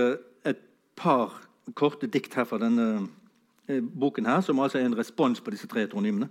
[0.45, 0.61] et
[0.95, 1.41] par
[1.75, 3.07] korte dikt her fra denne
[3.67, 6.29] eh, boken, her, som altså er en respons på disse tre etronymene.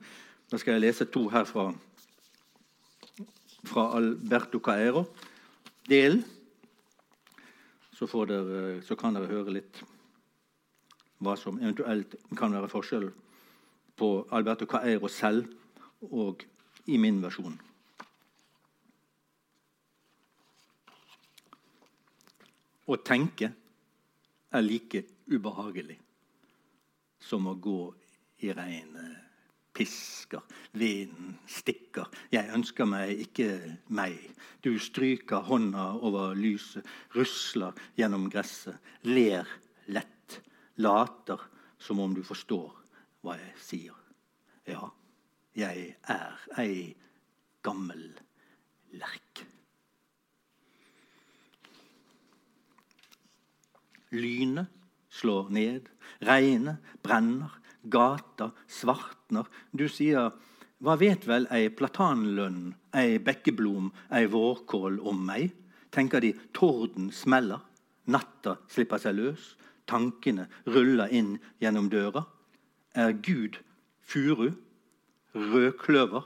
[0.51, 1.73] Da skal jeg lese to her fra,
[3.65, 5.05] fra Alberto Caero.
[5.91, 6.23] Del.
[7.97, 9.85] Så, dere, så kan dere høre litt
[11.25, 13.07] hva som eventuelt kan være forskjell
[13.97, 15.49] på Alberto Caero selv
[16.05, 16.45] og
[16.87, 17.57] i min versjon.
[22.87, 23.51] Å tenke
[24.55, 25.97] er like ubehagelig
[27.27, 27.81] som å gå
[28.47, 29.23] i regnet.
[29.77, 30.41] Pisker,
[30.73, 32.07] vinden stikker.
[32.33, 33.49] Jeg ønsker meg ikke
[33.93, 34.15] meg.
[34.65, 39.45] Du stryker hånda over lyset, rusler gjennom gresset, ler
[39.93, 40.39] lett,
[40.81, 41.43] later
[41.77, 42.73] som om du forstår
[43.21, 43.99] hva jeg sier.
[44.65, 44.89] Ja,
[45.57, 46.95] jeg er ei
[47.65, 48.09] gammel
[48.97, 49.45] lerk.
[54.13, 54.69] Lynet
[55.11, 55.89] slår ned,
[56.25, 57.51] regnet brenner,
[57.83, 59.49] gata svartner.
[59.73, 60.31] Du sier
[60.85, 65.55] hva vet vel ei platanlønn, ei bekkeblom, ei vårkål om meg?
[65.91, 67.63] Tenker de torden smeller,
[68.13, 69.55] natta slipper seg løs,
[69.89, 72.27] tankene ruller inn gjennom døra.
[72.93, 73.57] Er Gud
[74.05, 74.53] furu,
[75.37, 76.23] rødkløver,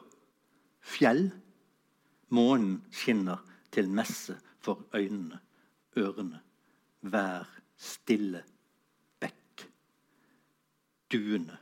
[0.80, 1.30] fjell?
[2.28, 3.42] Månen skinner
[3.72, 5.40] til messe for øynene,
[5.98, 6.40] ørene.
[7.02, 8.44] Vær stille
[9.20, 9.66] bekk.
[11.12, 11.58] Duene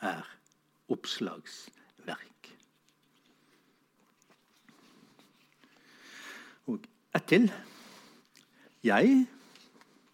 [0.00, 0.28] er
[0.88, 2.52] oppslagsverk.
[6.66, 6.80] Og
[7.14, 7.52] ett til.
[8.84, 9.26] Jeg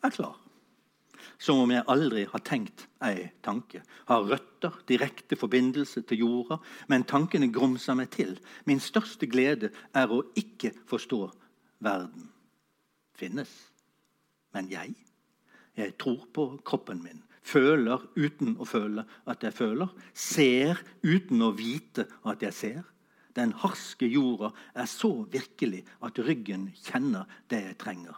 [0.02, 0.45] er klar.
[1.38, 3.82] Som om jeg aldri har tenkt ei tanke.
[4.08, 8.38] Har røtter, direkte forbindelse til jorda, men tankene grumser meg til.
[8.64, 11.20] Min største glede er å ikke forstå
[11.84, 12.30] verden
[13.16, 13.52] finnes.
[14.56, 14.94] Men jeg
[15.76, 17.22] jeg tror på kroppen min.
[17.46, 19.90] Føler uten å føle at jeg føler.
[20.16, 22.84] Ser uten å vite at jeg ser.
[23.36, 28.16] Den harske jorda er så virkelig at ryggen kjenner det jeg trenger.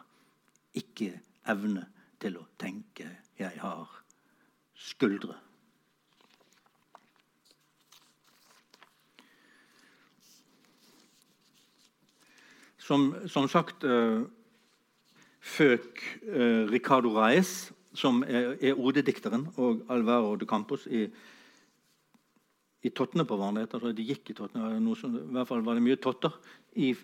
[0.78, 1.11] Ikke
[1.50, 1.88] evne
[2.22, 3.07] til å tenke
[3.38, 3.87] jeg har
[4.78, 5.37] skuldre.
[12.88, 14.22] Som, som sagt uh,
[15.44, 21.02] føk uh, Ricardo Reis, som er, er odedikteren, og Alvaro de Campos i,
[22.81, 23.66] i tottene på hverandre.
[23.66, 26.33] Altså, de gikk i tottene, I hvert fall var det mye totter.
[26.81, 26.94] I,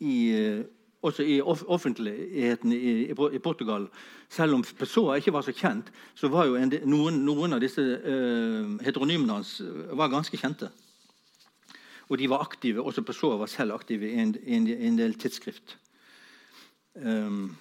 [0.00, 0.64] i, uh,
[1.06, 3.88] også i offentligheten i, i, Portugal.
[4.28, 7.82] Selv om Pessoa ikke var så kjent, så var jo en, noen, noen, av disse
[7.82, 9.60] uh, heteronymene hans
[9.96, 10.70] var ganske kjente.
[12.08, 15.78] Og de var aktive, også Pessoa var selv aktiv i en, en, en del tidsskrift.
[16.94, 17.56] Um,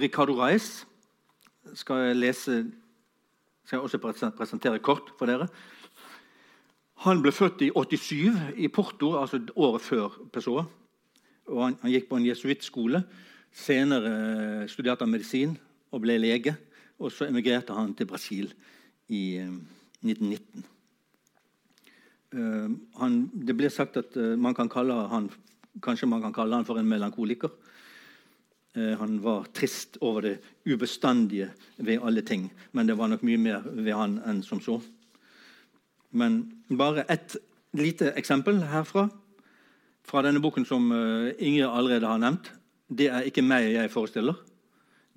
[0.00, 0.84] Ricardo Reis
[1.74, 2.58] skal jeg lese
[3.64, 5.48] skal jeg også presentere kort for dere.
[7.04, 10.66] Han ble født i 87 i Porto, altså året før Pessoa.
[11.50, 13.02] Og han, han gikk på en jesuittskole.
[13.54, 15.56] Senere eh, studerte han medisin
[15.94, 16.56] og ble lege.
[16.98, 18.52] Og så emigrerte han til Brasil
[19.12, 19.50] i eh,
[20.04, 20.70] 1919.
[22.34, 22.66] Uh,
[22.98, 25.28] han, det ble sagt at man kan kalle han,
[25.84, 27.52] kanskje man kan kalle han for en melankoliker.
[28.74, 32.52] Eh, han var trist over det ubestandige ved alle ting.
[32.72, 34.80] Men det var nok mye mer ved han enn som så.
[36.10, 37.36] Men bare et
[37.72, 39.08] lite eksempel herfra.
[40.04, 42.52] Fra denne boken som eh, Ingrid allerede har nevnt.
[42.88, 44.36] Det er ikke meg jeg forestiller.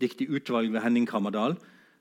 [0.01, 1.57] Dikt i utvalg ved Henning Krammerdal.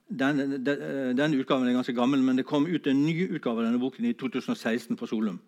[0.06, 0.82] Den, den,
[1.18, 4.06] denne utgaven er ganske gammel, men det kom ut en ny utgave av denne boken
[4.06, 5.40] i 2016 på Solum.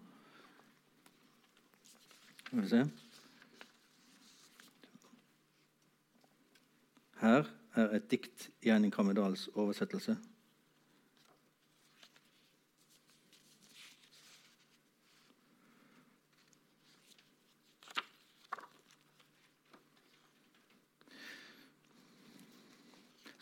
[2.49, 2.83] Skal vi se.
[7.21, 10.17] Her er et dikt i Henning Kammerdals oversettelse.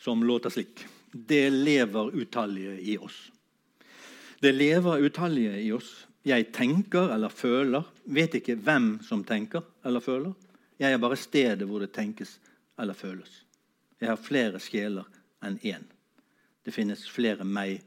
[0.07, 0.87] Som låter slik.
[1.13, 3.33] Det lever utallige i oss.
[4.41, 6.07] Det lever utallige i oss.
[6.23, 10.31] Jeg tenker eller føler, vet ikke hvem som tenker eller føler.
[10.79, 12.37] Jeg er bare stedet hvor det tenkes
[12.79, 13.33] eller føles.
[13.99, 15.09] Jeg har flere sjeler
[15.43, 15.83] enn én.
[16.63, 17.81] Det finnes flere meg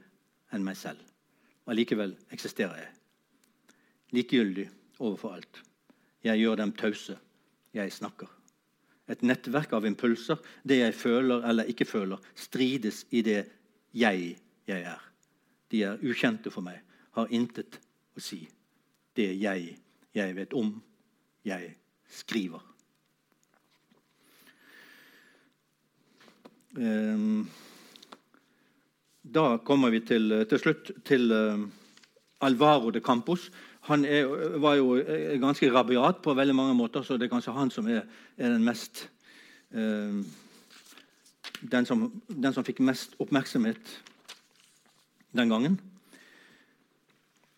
[0.52, 1.00] enn meg selv.
[1.72, 2.92] Allikevel eksisterer jeg.
[4.12, 4.68] Likegyldig
[5.00, 5.64] overfor alt.
[6.28, 7.16] Jeg gjør dem tause.
[7.72, 8.39] Jeg snakker.
[9.10, 13.42] Et nettverk av impulser, det jeg føler eller ikke føler, strides i det
[13.98, 14.36] jeg
[14.70, 15.06] jeg er.
[15.72, 16.82] De er ukjente for meg,
[17.18, 17.80] har intet
[18.18, 18.44] å si.
[19.18, 19.76] Det jeg
[20.16, 20.74] jeg vet om,
[21.46, 21.74] jeg
[22.10, 22.62] skriver.
[26.78, 27.48] Ehm,
[29.22, 31.66] da kommer vi til, til slutt til uh,
[32.46, 33.50] Alvaro de Campos.
[33.90, 34.30] Han er,
[34.62, 35.00] var jo
[35.42, 38.04] ganske rabiat på veldig mange måter, så det er kanskje han som er,
[38.38, 39.08] er den mest
[39.74, 40.20] eh,
[41.62, 43.96] den, som, den som fikk mest oppmerksomhet
[45.36, 45.80] den gangen.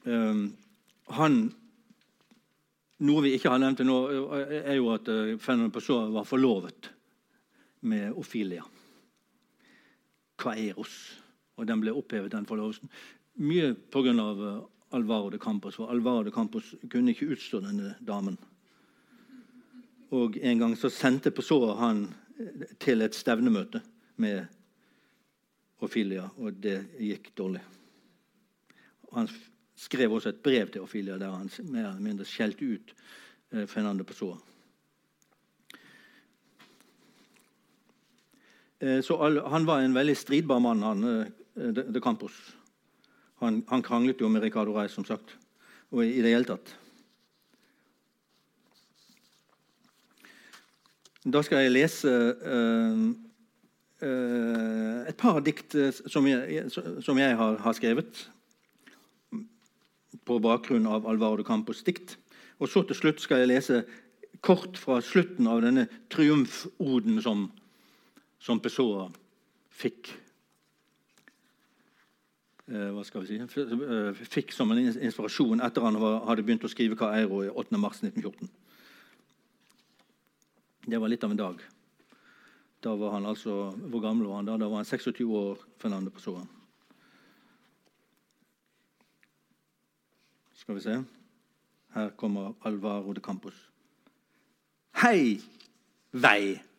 [0.08, 0.46] Eh,
[1.17, 1.41] han
[3.02, 3.96] Noe vi ikke har nevnt nå,
[4.46, 6.91] er jo at uh, Pessoa var forlovet
[7.89, 8.62] med Ophelia.
[10.38, 10.94] Kaeros.
[11.58, 12.91] Og den ble opphevet, den forlovelsen.
[13.41, 14.28] Mye pga.
[14.91, 15.75] Alvaro de Campos.
[15.75, 18.38] For Alvaro de Campos kunne ikke utstå denne damen.
[20.12, 22.04] Og En gang så sendte Pessoa han
[22.39, 23.82] eh, til et stevnemøte
[24.17, 24.45] med
[25.82, 27.62] Ophelia, og det gikk dårlig.
[29.15, 29.30] Han
[29.75, 32.95] skrev også et brev til Ophelia der han mer eller mindre skjelte ut
[33.51, 34.38] eh, Fernando Pessoa.
[38.80, 42.36] Eh, så han var en veldig stridbar mann, han de, de Campos.
[43.41, 45.34] Han, han, kranglet jo med Ricardo Reis, som sagt.
[45.91, 46.75] Og i, det hele tatt.
[51.25, 53.01] Da skal jeg lese uh,
[54.06, 58.23] uh, et par dikt eh, som jeg, som jeg har, har, skrevet
[60.25, 62.15] på bakgrunn av Alvaro Campos dikt.
[62.62, 63.84] Og så til slutt skal jeg lese
[64.45, 67.47] kort fra slutten av denne triumfoden som,
[68.41, 69.08] som Pessoa
[69.73, 70.13] fikk
[72.71, 76.95] hva skal vi si, eh, fikk som en inspirasjon etter han hadde begynt å skrive
[76.95, 77.77] Kairo i 8.
[77.77, 78.49] mars 1914.
[80.88, 81.62] Det var litt av en dag.
[82.81, 84.57] Da var han altså, Hvor gammel var han da?
[84.57, 85.60] Da var han 26 år.
[85.77, 86.47] Fernando Pessoa.
[90.55, 91.03] Skal vi se.
[91.93, 93.53] Her kommer Alvaro de Campos.
[94.95, 95.41] Hei,
[96.12, 96.70] vei!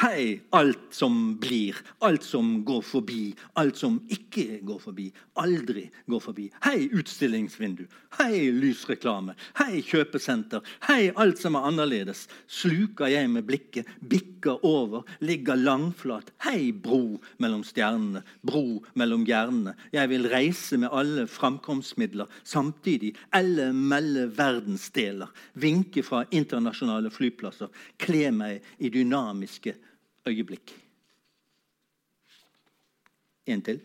[0.00, 6.22] Hei, alt som blir, alt som går forbi, alt som ikke går forbi, aldri går
[6.24, 6.46] forbi.
[6.64, 7.84] Hei, utstillingsvindu.
[8.16, 9.36] Hei, lysreklame.
[9.60, 10.64] Hei, kjøpesenter.
[10.88, 12.24] Hei, alt som er annerledes.
[12.48, 16.32] Sluker jeg med blikket, bikker over, ligger langflat.
[16.48, 19.76] Hei, bro mellom stjernene, bro mellom hjernene.
[19.92, 25.28] Jeg vil reise med alle framkomstmidler samtidig, eller melde verdensdeler.
[25.52, 27.68] Vinke fra internasjonale flyplasser,
[28.00, 29.76] kle meg i dynamiske
[30.26, 30.72] øyeblikk.
[33.46, 33.80] En til.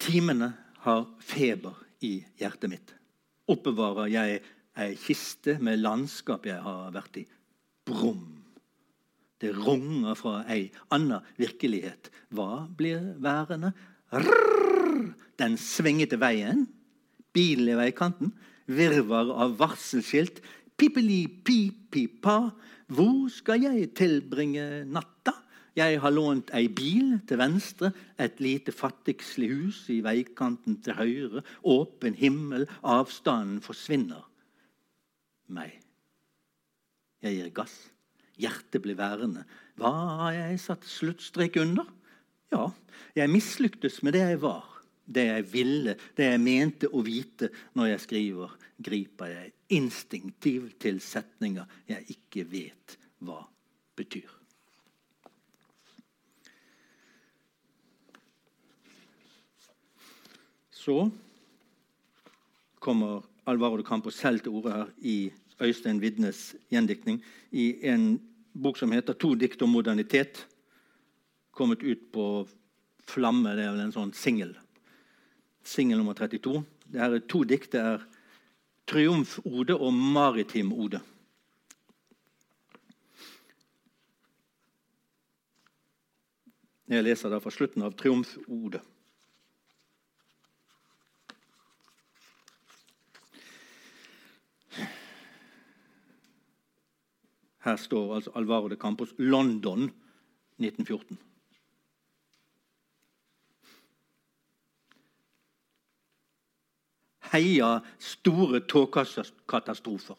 [0.00, 2.94] Timene har feber i hjertet mitt.
[3.50, 4.40] Oppbevarer jeg
[4.80, 7.24] ei kiste med landskap jeg har vært i.
[7.86, 8.29] Brum.
[9.40, 12.10] Det runger fra ei anna virkelighet.
[12.34, 13.72] Hva blir værende?
[14.12, 16.66] Rrr, den svingete veien.
[17.32, 18.34] Bilen i veikanten.
[18.70, 20.42] Virvar av varselskilt.
[20.76, 22.38] Pipeli-pi-pi-pa.
[22.90, 25.36] Hvor skal jeg tilbringe natta?
[25.78, 31.44] Jeg har lånt ei bil til venstre, et lite fattigslig hus i veikanten til høyre.
[31.62, 34.26] Åpen himmel, avstanden forsvinner.
[35.48, 35.78] Meg.
[37.22, 37.78] Jeg gir gass.
[38.40, 39.44] Hjertet blir værende.
[39.80, 39.92] Hva
[40.24, 41.88] har jeg satt sluttstrek under?
[42.50, 42.66] Ja,
[43.14, 44.66] jeg mislyktes med det jeg var,
[45.06, 47.50] det jeg ville, det jeg mente å vite.
[47.78, 53.42] Når jeg skriver, griper jeg instinktivt til setninger jeg ikke vet hva
[53.98, 54.30] betyr.
[60.80, 61.10] Så
[62.80, 65.18] kommer Alvaro de Campo selv til orde her i
[65.60, 67.20] Øystein Vidnes gjendiktning
[67.52, 68.14] i en
[68.52, 70.44] bok som heter 'To dikt om modernitet'.
[71.50, 72.48] Kommet ut på
[73.06, 73.56] Flamme.
[73.56, 74.56] Det er vel en sånn singel.
[75.62, 76.64] Singel nummer 32.
[76.86, 77.72] Det her er to dikt.
[77.72, 78.06] Det er
[78.86, 81.00] 'Triumfode' og 'Maritim-ode'.
[86.90, 88.82] Jeg leser da fra slutten av Triumfodet.
[97.64, 99.90] Her står altså Alvaro de Campos London
[100.58, 101.18] 1914.
[107.30, 110.16] Heia store togkatastrofer.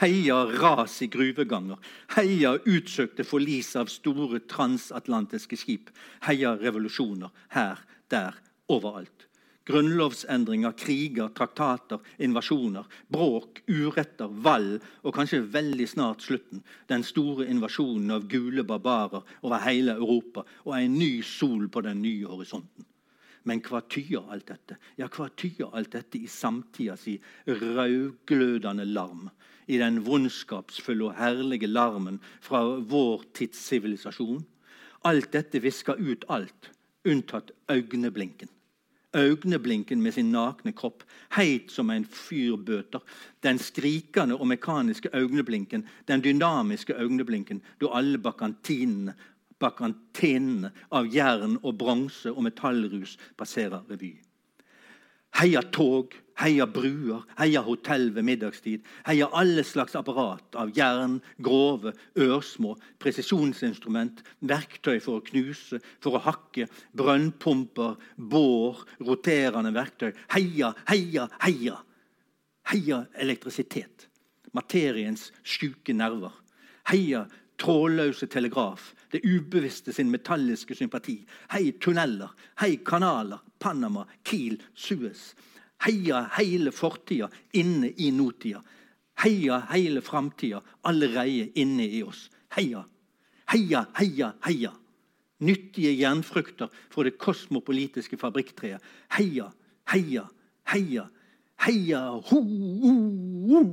[0.00, 1.78] Heia ras i gruveganger.
[2.16, 5.90] Heia utsøkte forlis av store transatlantiske skip.
[6.26, 7.80] Heia revolusjoner her,
[8.10, 9.28] der, overalt.
[9.64, 16.60] Grunnlovsendringer, kriger, traktater, invasjoner, bråk, uretter, valg og kanskje veldig snart slutten.
[16.90, 22.02] Den store invasjonen av gule barbarer over hele Europa og en ny sol på den
[22.04, 22.84] nye horisonten.
[23.44, 24.76] Men hva tyder alt dette?
[25.00, 29.30] Ja, hva tyder alt dette i samtida si rødglødende larm?
[29.68, 34.42] I den vondskapsfulle og herlige larmen fra vår tids sivilisasjon?
[35.08, 36.70] Alt dette visker ut alt,
[37.08, 38.48] unntatt øyneblinken.
[39.14, 41.04] Øyneblinken med sin nakne kropp,
[41.36, 43.00] heit som en fyrbøter.
[43.42, 49.14] Den skrikende og mekaniske øyeblinken, den dynamiske øyeblinken, da alle bakantinene
[49.62, 54.16] bakantinene av jern og bronse og metallrus passerer revy.
[55.38, 58.84] Heia tog, heia bruer, heia hotell ved middagstid.
[59.06, 66.24] Heia alle slags apparat av jern, grove, ørsmå, presisjonsinstrument, verktøy for å knuse, for å
[66.24, 70.12] hakke, brønnpumper, bår, roterende verktøy.
[70.34, 71.80] Heia, heia, heia!
[72.64, 74.08] Heia elektrisitet.
[74.56, 76.32] Materiens sjuke nerver.
[76.88, 77.26] Heia
[77.60, 81.18] trådløse telegraf, det ubevisste sin metalliske sympati.
[81.52, 85.32] Hei tunneler, hei kanaler, Panama, Kiel, Suez.
[85.84, 88.62] Heia hele fortida inne i nåtida.
[89.20, 92.30] Heia hele framtida allereie inne i oss.
[92.56, 92.84] Heia,
[93.52, 94.72] heia, heia, heia.
[95.44, 98.80] Nyttige jernfrukter fra det kosmopolitiske fabrikktreet.
[99.18, 99.50] Heia,
[99.92, 100.24] heia,
[100.72, 101.08] heia,
[101.66, 102.94] heia, ho, ho,
[103.50, 103.64] ho.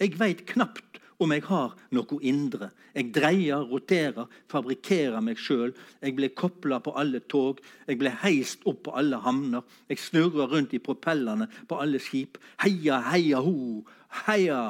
[0.00, 2.70] Jeg veit knapt om jeg har noe indre.
[2.94, 5.74] Jeg dreier, roterer, fabrikkerer meg sjøl.
[6.02, 7.60] Jeg blir kobla på alle tog.
[7.88, 9.64] Jeg blir heist opp på alle havner.
[9.90, 12.38] Jeg snurrer rundt i propellene på alle skip.
[12.64, 13.84] Heia, heia, ho!
[14.24, 14.64] Heia!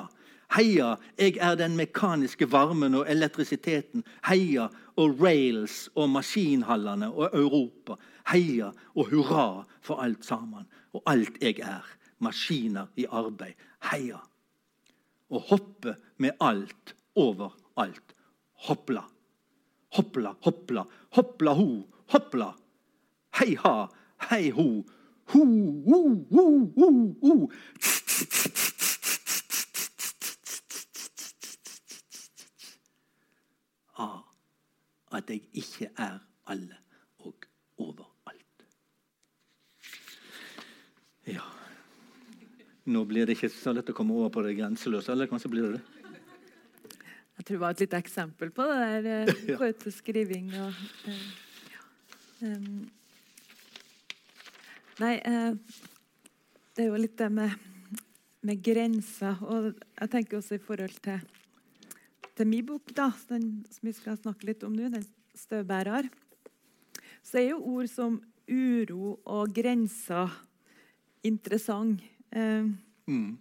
[0.54, 4.04] Heia, jeg er den mekaniske varmen og elektrisiteten.
[4.28, 4.68] Heia
[5.00, 7.96] og rails og maskinhallene og Europa.
[8.30, 10.68] Heia og hurra for alt sammen.
[10.94, 11.82] Og alt jeg er.
[12.22, 13.58] Maskiner i arbeid.
[13.90, 14.20] Heia
[15.34, 18.14] og hoppe med alt over alt.
[18.66, 19.02] Hoppla,
[19.96, 20.84] hoppla, hoppla,
[21.16, 21.68] hoppla ho,
[22.14, 22.52] hoppla.
[23.38, 23.74] Hei ha,
[24.30, 24.68] hei ho,
[25.34, 25.42] ho,
[25.88, 26.46] ho, ho,
[26.78, 26.90] ho,
[27.24, 27.34] ho.
[33.98, 34.22] Ah,
[35.18, 36.78] at jeg ikke er alle
[37.18, 38.66] og overalt.
[41.26, 41.53] Ja.
[42.84, 45.68] Nå blir det ikke så lett å komme over på det grenseløse, eller kanskje blir
[45.68, 46.04] det det?
[47.34, 49.56] Jeg tror det var et lite eksempel på det der eh, Ja.
[49.58, 51.24] forhold skriving og eh,
[51.72, 52.52] ja.
[52.52, 52.84] um,
[55.00, 55.56] Nei, eh,
[56.76, 57.56] det er jo litt det med,
[58.46, 59.40] med grenser.
[59.42, 61.18] Og jeg tenker også i forhold til,
[62.38, 66.12] til min bok, da, den som vi skal snakke litt om nå, den 'Støvbærer',
[67.26, 70.30] så er jo ord som uro og grenser
[71.26, 72.04] interessant.
[72.34, 72.74] Eh,
[73.04, 73.36] Mm.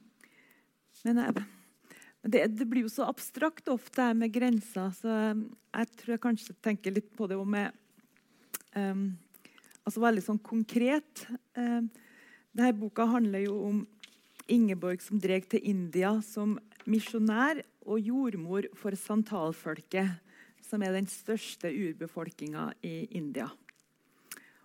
[1.04, 1.44] men jeg,
[2.28, 6.56] det, det blir jo så abstrakt ofte med grenser, så um, jeg tror jeg kanskje
[6.64, 7.72] tenker litt på det òg med
[8.76, 9.14] um,
[9.84, 11.26] Altså veldig sånn konkret.
[11.60, 11.90] Um,
[12.56, 13.82] denne boka handler jo om
[14.48, 16.54] Ingeborg som dreg til India som
[16.88, 20.08] misjonær og jordmor for santalfolket,
[20.64, 23.50] som er den største urbefolkninga i India.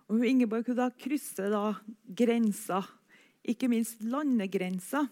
[0.07, 1.65] Og hun Ingeborg hun da krysser da
[2.07, 2.87] grenser,
[3.47, 5.07] ikke minst landegrenser.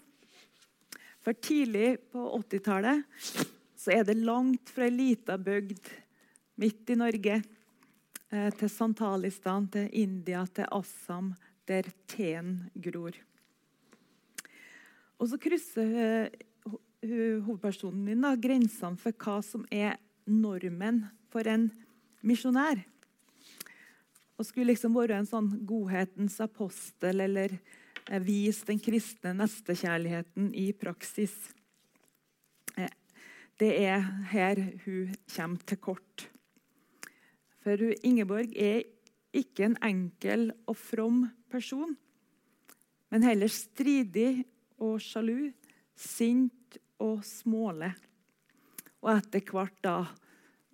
[1.24, 3.04] For tidlig på 80-tallet
[3.94, 5.88] er det langt fra ei lita bygd
[6.60, 11.34] midt i Norge eh, til Santalistan, til India, til Assam,
[11.68, 13.16] der teen gror.
[15.18, 16.36] Og så krysser eh,
[16.68, 19.96] ho- ho- hovedpersonen min da, grensene for hva som er
[20.28, 21.70] normen for en
[22.28, 22.84] misjonær.
[24.38, 27.56] Og skulle liksom være en sånn godhetens apostel eller
[28.10, 31.36] eh, vise den kristne nestekjærligheten i praksis.
[32.78, 32.90] Eh,
[33.58, 36.30] Det er her hun kommer til kort.
[37.64, 38.84] For hun, Ingeborg er
[39.34, 41.98] ikke en enkel og from person,
[43.10, 44.46] men heller stridig
[44.78, 45.52] og sjalu,
[45.96, 47.96] sint og smålig.
[49.02, 49.98] Og etter hvert da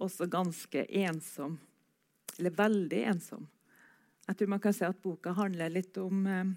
[0.04, 1.58] også ganske ensom.
[2.38, 3.48] Eller veldig ensom.
[4.28, 6.54] Jeg tror man kan si at boka handler litt om eh,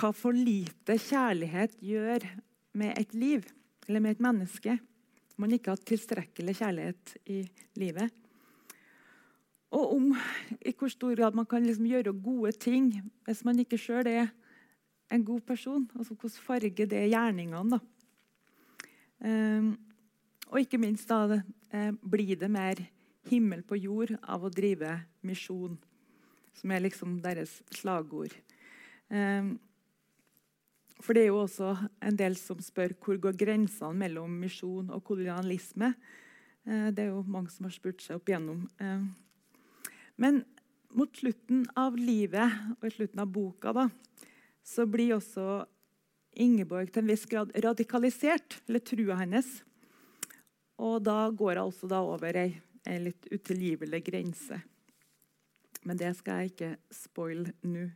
[0.00, 2.24] hva for lite kjærlighet gjør
[2.80, 3.44] med et liv,
[3.88, 4.78] eller med et menneske.
[5.40, 7.40] Man ikke har tilstrekkelig kjærlighet i
[7.80, 8.08] livet.
[9.76, 10.08] Og om
[10.66, 12.90] i hvor stor grad man kan liksom gjøre gode ting
[13.26, 14.32] hvis man ikke sjøl er
[15.12, 15.86] en god person.
[15.94, 17.70] Altså Hvordan farger det gjerningene.
[17.70, 17.78] da.
[19.20, 19.78] Um,
[20.50, 22.80] og ikke minst da, eh, blir det mer
[23.28, 25.76] himmel på jord av å drive misjon,
[26.54, 28.32] som er liksom deres slagord.
[29.10, 29.60] Um,
[31.00, 31.72] for det er jo også
[32.04, 35.94] en del som spør hvor går grensene mellom misjon og kolonialisme.
[36.68, 38.66] Uh, det er jo mange som har spurt seg opp igjennom.
[38.80, 39.08] Uh,
[40.20, 40.42] men
[40.96, 43.86] mot slutten av livet og i slutten av boka da,
[44.66, 45.64] så blir også
[46.40, 49.48] Ingeborg til en viss grad radikalisert, eller trua hennes.
[50.78, 52.52] Og da går hun også over ei,
[52.86, 54.60] ei litt utilgivelig grense.
[55.82, 57.88] Men det skal jeg ikke spoile nå.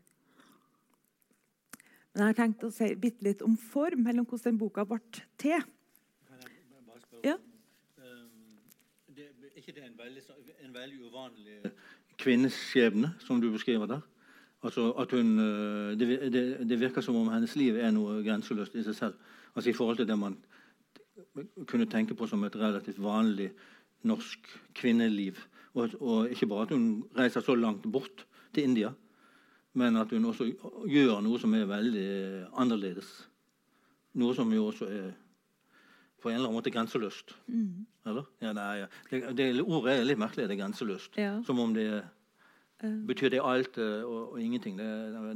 [2.15, 4.85] Men jeg har tenkt å si bitte litt om form, eller om hvordan den boka
[4.87, 5.01] ble
[5.41, 5.65] til.
[7.25, 7.35] Ja.
[9.11, 10.23] Det, er ikke det en veldig,
[10.63, 11.73] en veldig uvanlig
[12.23, 14.05] kvinneskjebne som du beskriver der?
[14.65, 15.35] Altså at hun,
[15.99, 19.33] det, det, det, virker som om hennes liv er noe grenseløst i seg selv.
[19.53, 20.39] Altså I forhold til det man
[21.67, 23.51] kunne tenke på som et relativt vanlig
[24.07, 25.43] norsk kvinneliv.
[25.75, 28.95] Og, og ikke bare at hun reiser så langt bort til India,
[29.75, 30.47] men at hun også
[30.91, 32.09] gjør noe som er veldig
[32.63, 33.11] annerledes.
[34.21, 35.13] Noe som jo også er
[36.23, 37.35] på en eller annen måte grenseløst.
[37.53, 37.85] Mm.
[38.09, 38.29] Eller?
[38.41, 40.47] Ja, nei, det, det, ordet er litt merkelig.
[40.49, 41.19] Det er grenseløst.
[41.21, 41.35] Ja.
[41.45, 41.89] Som om det
[43.09, 44.79] betyr det alt uh, og, og, ingenting.
[44.79, 44.89] Det,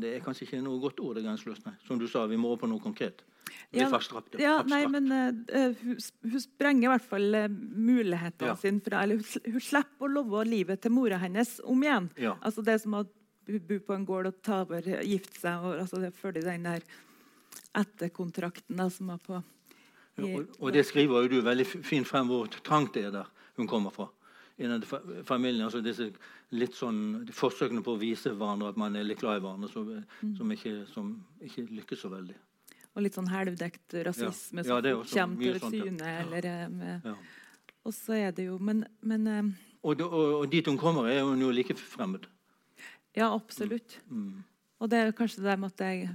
[0.02, 1.16] det, er kanskje ikke noe godt ord.
[1.16, 1.66] det er grenseløst.
[1.66, 1.74] Nei.
[1.86, 3.24] Som du sa, vi må over på noe konkret.
[3.72, 8.56] Ja, abstrakt, ja, nei, men uh, hun, hun, sprenger i hvert fall uh, mulighetene ja.
[8.60, 12.10] sine hun, hun, slipper å love livet til mora hennes om igjen.
[12.20, 12.34] Ja.
[12.44, 13.02] Altså Det som å
[13.48, 16.84] bo på en gård og ta over, gifte seg og altså, det følger den der
[17.78, 19.40] etterkontrakten da, som var på
[20.18, 23.28] i, og, og, det skriver jo du veldig fint frem hvor trangt det er der
[23.58, 24.08] hun kommer fra.
[24.58, 24.82] Innen
[25.26, 26.08] familien, altså disse
[26.58, 29.86] litt sånn, Forsøkene på å vise hverandre at man er litt glad i hverandre, som,
[29.86, 30.32] mm.
[30.40, 31.12] som, ikke, som
[31.46, 32.34] ikke lykkes så veldig
[32.98, 34.80] og litt sånn helvdekt rasisme ja.
[34.82, 36.14] ja, som kommer til syne.
[36.24, 37.12] Eller, eh, med, ja.
[37.86, 39.52] Og så er det jo Men, men eh,
[39.86, 42.26] og, og, og, dit hun kommer, er hun jo like fremmed.
[43.18, 43.98] Ja, absolutt.
[44.08, 44.24] Mm.
[44.24, 44.46] Mm.
[44.78, 46.08] Og det er kanskje det med at jeg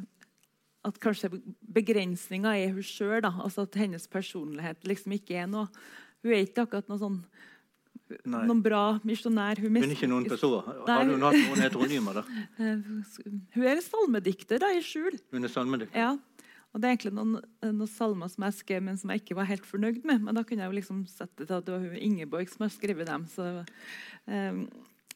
[0.83, 1.29] at kanskje
[1.73, 3.23] begrensninga er hun sjøl.
[3.23, 5.69] Altså at hennes personlighet liksom ikke er noe
[6.23, 7.17] Hun er ikke akkurat noe sånn
[8.23, 8.43] Nei.
[8.47, 9.59] noen bra misjonær.
[9.63, 10.61] Hun, hun er ikke noen person?
[10.87, 12.19] Har hun hatt noen heteronymer?
[12.19, 12.23] da?
[13.55, 15.17] Hun er salmedikter da, i skjul.
[15.33, 15.97] Hun er salmedikter?
[15.97, 16.13] Ja.
[16.73, 19.49] Og Det er egentlig noen, noen salmer som jeg skrev, men som jeg ikke var
[19.49, 20.23] helt fornøyd med.
[20.25, 22.73] Men da kunne jeg jo liksom sette til at det var hun Ingeborg som har
[22.73, 23.27] skrevet dem.
[23.29, 23.49] Så,
[24.25, 24.63] um,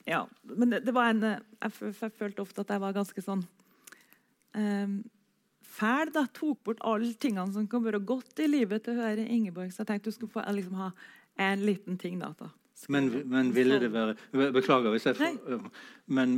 [0.08, 0.24] ja.
[0.56, 3.44] Men det, det, var en jeg, jeg, følte ofte at jeg var ganske sånn
[4.56, 5.00] um,
[5.78, 6.14] fæl.
[6.16, 9.74] da, Tok bort alle tingene som kan være godt i livet til å høre Ingeborg.
[9.74, 10.94] Så jeg tenkte du skulle få liksom, ha
[11.48, 12.18] en liten ting.
[12.24, 12.50] da, da.
[12.94, 15.64] Men, men, ville det være Beklager hvis jeg får
[16.14, 16.36] men,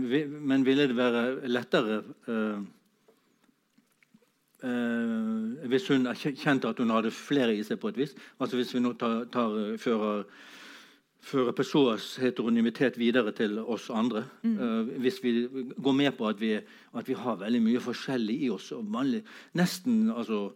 [0.48, 2.62] men, ville det være lettere uh,
[4.60, 8.12] Uh, hvis hun kjente at hun hadde flere i seg på et vis.
[8.44, 10.26] Altså Hvis vi nå tar, tar, fører,
[11.20, 14.24] fører Pessoas heteronymitet videre til oss andre.
[14.44, 14.56] Mm.
[14.60, 15.34] Uh, hvis vi
[15.76, 18.72] går med på at vi, at vi, har veldig mye forskjellig i oss.
[18.72, 20.52] vanlig, Nesten altså,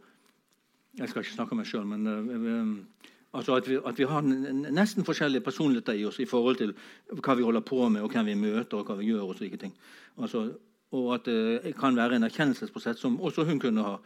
[0.97, 4.21] Jeg skal ikke snakke om meg sjøl, men uh, altså at, vi, at, vi, har
[4.21, 6.75] nesten forskjellige personligheter i oss i forhold til
[7.09, 9.23] hva vi holder på med, og hvem vi møter, og hva vi gjør.
[9.27, 9.73] og slike ting.
[10.17, 10.51] Altså,
[10.93, 13.97] og at det kan være en erkjennelsesprosess som også hun kunne ha,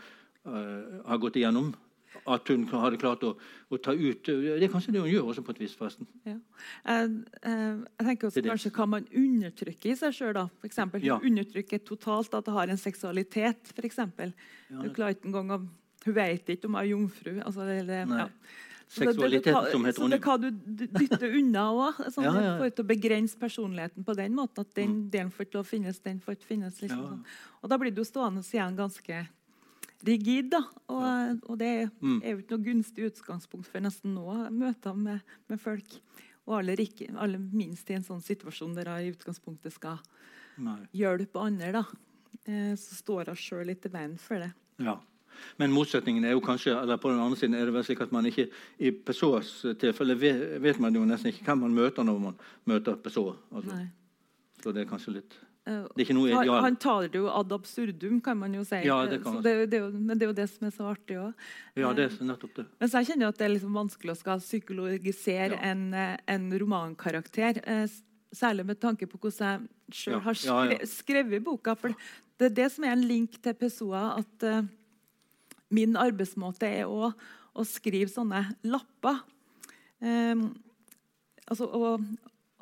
[0.46, 1.74] ha gått igjennom.
[2.28, 3.34] At hun hadde klart å,
[3.72, 5.76] å, ta ut Det er kanskje det hun gjør også på et vis.
[5.80, 6.10] forresten.
[6.28, 6.36] Ja.
[6.84, 7.14] Jeg,
[7.46, 10.42] jeg, tenker også kanskje hva man undertrykker i seg sjøl.
[10.60, 10.82] F.eks.
[10.84, 11.18] Hun ja.
[11.18, 13.72] undertrykker totalt at det har en seksualitet.
[13.72, 14.36] For eksempel.
[14.70, 15.62] ja, hun klarer ikke engang å
[16.08, 17.32] Hun vet ikke om hun er jomfru.
[17.44, 18.28] Altså, det, ja.
[18.88, 20.48] Seksualitet som heter Så det er hva du
[20.96, 21.98] dytter unna òg.
[22.16, 22.54] Sånn, ja.
[22.62, 24.64] For å begrense personligheten på den måten.
[24.64, 25.10] At den mm.
[25.16, 26.80] delen får til å finnes, den får ikke finnes.
[26.84, 27.02] Liksom.
[27.04, 27.16] Ja.
[27.16, 27.58] Sånn.
[27.64, 29.26] Og da blir du stående igjen ganske
[30.06, 30.52] rigid.
[30.54, 30.64] da.
[30.94, 32.22] Og, og det mm.
[32.22, 36.00] er jo ikke noe gunstig utgangspunkt for nesten nå møter med, med folk.
[36.48, 40.00] Og aller, ikke, aller, minst i en sånn situasjon der jeg i utgangspunktet skal
[40.64, 40.80] Nei.
[40.96, 41.74] hjelpe andre.
[41.82, 41.84] da.
[42.48, 44.54] Eh, så står jeg sjøl litt i veien for det.
[44.80, 44.96] Ja.
[45.62, 48.14] Men motsetningen er jo kanskje, eller på den andre siden er det vel slik at
[48.16, 48.48] man ikke
[48.82, 52.40] i Pessoas tilfelle vet, vet, man jo nesten ikke hvem man møter når man
[52.70, 53.36] møter Pessoa.
[53.52, 53.78] Altså.
[54.64, 55.38] Så det er kanskje litt
[55.68, 56.62] Det er ikke noe han, ideal.
[56.64, 58.80] han tar det jo ad absurdum, kan man jo si.
[58.88, 60.72] Ja, det Eh, kan man det, det jo, men det er jo det som er
[60.76, 61.34] så artig òg.
[61.76, 62.66] Ja, det er nettopp det.
[62.80, 65.62] Men så jeg kjenner at det er liksom vanskelig å skal psykologisere Ja.
[65.72, 67.62] en, eh, en romankarakter.
[67.68, 67.88] eh,
[68.36, 71.76] Særlig med tanke på hvordan jeg sjøl har skre skrevet boka.
[71.80, 71.94] For
[72.38, 74.18] det er det som er en link til Pessoa.
[74.20, 74.64] At uh,
[75.72, 77.14] min arbeidsmåte er òg
[77.56, 79.22] å skrive sånne lapper.
[80.02, 80.58] Um,
[81.50, 82.04] altså, og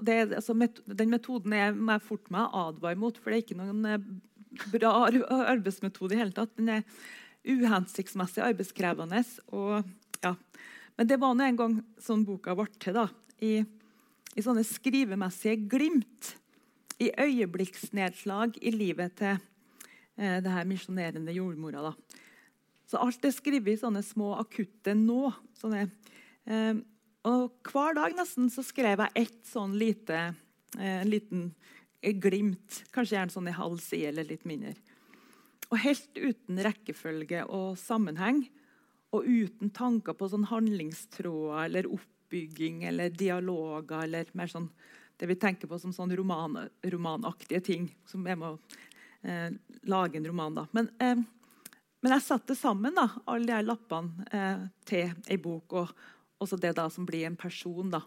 [0.04, 3.46] det, altså, met den metoden er, må jeg fort meg advare mot, for det er
[3.46, 4.08] ikke noen eh,
[4.74, 5.20] bra ar
[5.56, 6.56] arbeidsmetode i hele tatt.
[6.60, 6.84] Den er
[7.46, 9.22] uhensiktsmessig arbeidskrevende.
[9.56, 9.86] Og,
[10.24, 10.34] ja.
[10.98, 12.98] Men det var nå en gang sånn boka ble til.
[12.98, 13.08] da,
[13.44, 13.60] i,
[14.36, 16.36] i sånne skrivemessige glimt.
[17.04, 21.92] I øyeblikksnedslag i livet til eh, det her misjonerende jordmora.
[21.92, 22.22] da.
[22.88, 25.34] Så alt er skrevet i sånne små akutte nå.
[25.60, 25.90] Sånne,
[26.48, 26.78] eh,
[27.26, 30.20] og hver dag nesten så skrev jeg ett sånn lite
[30.80, 31.50] eh, liten
[32.22, 32.84] glimt.
[32.94, 34.76] Kanskje gjerne sånn i halv side eller litt mindre.
[35.72, 38.44] Og helt uten rekkefølge og sammenheng.
[39.16, 44.04] Og uten tanker på sånn handlingstråder eller oppbygging eller dialoger.
[44.04, 44.70] eller mer sånn
[45.18, 47.88] det vi tenker på som sånn roman, romanaktige ting.
[48.06, 48.58] Som jeg må
[49.24, 49.52] eh,
[49.88, 50.66] lage en roman, da.
[50.76, 51.16] Men, eh,
[52.04, 55.78] men jeg satte sammen da, alle de lappene eh, til ei bok.
[55.80, 55.94] Og
[56.42, 57.92] også det da som blir en person.
[57.92, 58.02] da.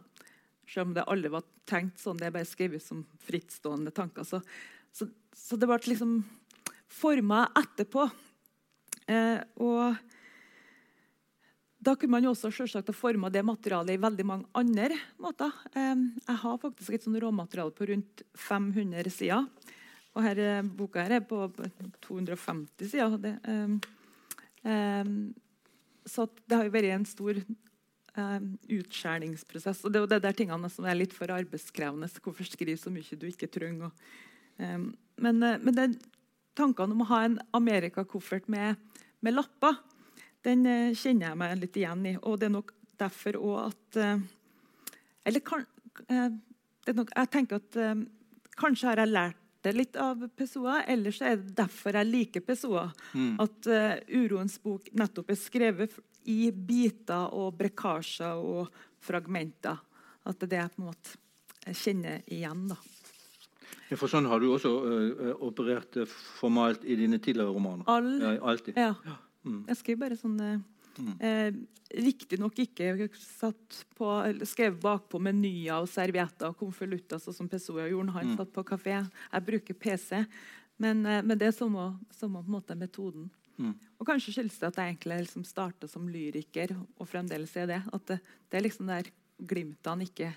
[0.68, 4.26] Selv om det alle var tenkt sånn, det er bare skrevet som frittstående tanker.
[4.28, 4.42] Så,
[4.92, 6.20] så, så det ble liksom
[6.88, 8.08] forma etterpå.
[9.08, 9.96] Eh, og
[11.78, 15.54] da kunne man jo også selvsagt ha forma det materialet i veldig mange andre måter.
[15.72, 19.46] Eh, jeg har faktisk et sånn råmateriale på rundt 500 sider.
[20.16, 21.46] Og her, eh, boka her er på
[22.02, 23.16] 250 sider.
[23.22, 25.04] Det, eh, eh,
[26.04, 27.40] så det har jo vært en stor
[28.78, 29.84] utskjæringsprosess.
[29.84, 32.08] Og det er jo det der tingene som er litt for arbeidskrevende.
[32.24, 33.92] Hvorfor skrive så mye du ikke trenger?
[34.58, 34.78] Eh,
[35.18, 35.98] men, eh, men den
[36.58, 38.76] tankene om å ha en Amerikakoffert med,
[39.20, 39.78] med lapper,
[40.46, 42.14] den eh, kjenner jeg meg litt igjen i.
[42.22, 44.26] Og det er nok derfor òg at eh,
[45.28, 45.66] Eller kan,
[46.08, 46.30] eh,
[46.84, 48.06] det er nok, jeg tenker at eh,
[48.58, 52.86] kanskje har jeg lært det litt av Pessoa, ellers er det derfor jeg liker Pessoa.
[53.12, 53.34] Mm.
[53.42, 55.96] At eh, Uroens bok nettopp er skrevet
[56.26, 58.68] i biter og brekkasjer og
[59.00, 59.78] fragmenter.
[60.26, 62.68] At det er det jeg på en måte kjenner igjen.
[62.68, 62.76] da.
[63.90, 66.06] Ja, for sånn har du også uh, operert øh,
[66.40, 67.84] formalt i dine tidligere romaner.
[67.88, 68.76] All, Ja, alltid.
[68.76, 68.94] ja.
[69.44, 69.62] Mm.
[69.68, 70.58] Jeg skriver bare sånn eh,
[70.98, 71.12] Mm.
[71.22, 71.52] eh,
[71.94, 74.04] Riktignok ikke satt på,
[74.44, 78.10] skrevet bakpå menyer og servietter og konvolutter, sånn som Pessoa gjorde.
[78.16, 78.36] Han Mm.
[78.36, 79.08] satt på kafé.
[79.32, 80.26] Jeg bruker PC.
[80.76, 82.42] Men, eh, men det er samme, samme
[82.76, 83.30] metoden.
[83.58, 83.74] Mm.
[83.98, 87.80] Og kanskje skyldes det at jeg egentlig liksom starta som lyriker og fremdeles er det.
[87.92, 90.32] At det, det er liksom der glimtene, ikke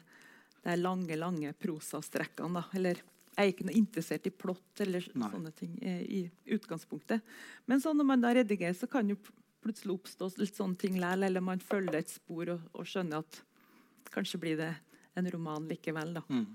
[0.61, 2.61] de lange, lange prosastrekkene.
[2.61, 3.01] da, eller
[3.31, 5.29] jeg er ikke noe interessert i plott eller Nei.
[5.31, 6.21] sånne ting eh, i
[6.57, 7.23] utgangspunktet.
[7.65, 9.17] Men så når man da redigerer, så kan jo
[9.61, 11.23] plutselig oppstå litt sånne ting likevel.
[11.29, 13.41] Eller man følger et spor og, og skjønner at
[14.11, 14.73] kanskje blir det
[15.17, 16.15] en roman likevel.
[16.19, 16.25] da.
[16.29, 16.45] Mm.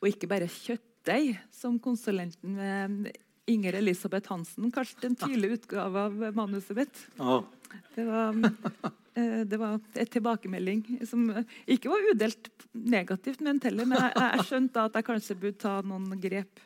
[0.00, 2.56] Og ikke bare kjøttdeig, som konsulenten
[3.50, 7.02] Inger Elisabeth Hansen Kanskje en tidlig utgave av manuset mitt.
[7.18, 7.42] Ja.
[7.94, 8.38] Det var,
[9.14, 11.26] eh, det var et tilbakemelding som
[11.66, 15.78] ikke var udelt negativt ment heller, men jeg, jeg skjønte at jeg kanskje burde ta
[15.86, 16.62] noen grep.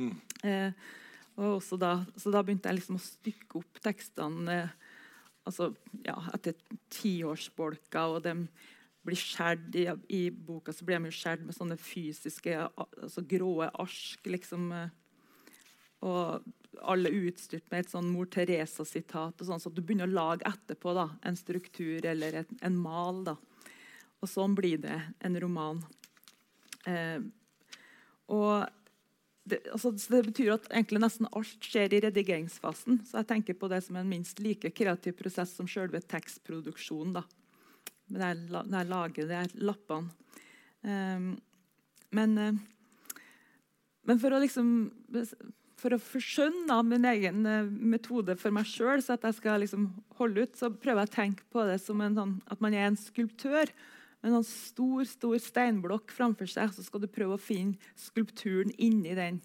[0.00, 0.14] Mm.
[0.44, 0.90] Eh,
[1.40, 4.76] og også da, så da begynte jeg liksom å stykke opp tekstene eh,
[5.48, 5.70] altså,
[6.04, 6.56] ja, etter
[6.92, 8.34] tiårsbolker, og de
[9.06, 13.54] blir skjært i, i boka så blir de jo skjært med sånne fysiske altså grå
[13.70, 14.26] ark.
[14.28, 14.90] liksom eh,
[16.00, 16.46] og
[16.86, 19.44] alle utstyrt med et sånn Mor Teresa-sitat.
[19.44, 23.24] sånn, Så du begynner å lage etterpå da, en struktur eller et, en mal.
[23.24, 23.36] da.
[24.20, 25.82] Og sånn blir det en roman.
[26.86, 27.20] Eh,
[28.28, 28.68] og
[29.44, 33.02] det, altså, det betyr at egentlig nesten alt skjer i redigeringsfasen.
[33.08, 37.20] Så jeg tenker på det som en minst like kreativ prosess som selve tekstproduksjonen.
[37.20, 37.24] da.
[38.10, 40.10] Når jeg, når jeg lager de lappene.
[40.82, 41.30] Eh,
[42.10, 42.60] men, eh,
[44.04, 44.92] men for å liksom
[45.80, 49.88] for å forskjønne min egen eh, metode for meg sjøl, så at jeg skal liksom
[50.18, 53.00] holde ut, så prøver jeg å tenke på det som sånn, at man er en
[53.00, 53.72] skulptør
[54.20, 56.74] med en sånn stor stor steinblokk framfor seg.
[56.76, 59.40] Så skal du prøve å finne skulpturen inni den.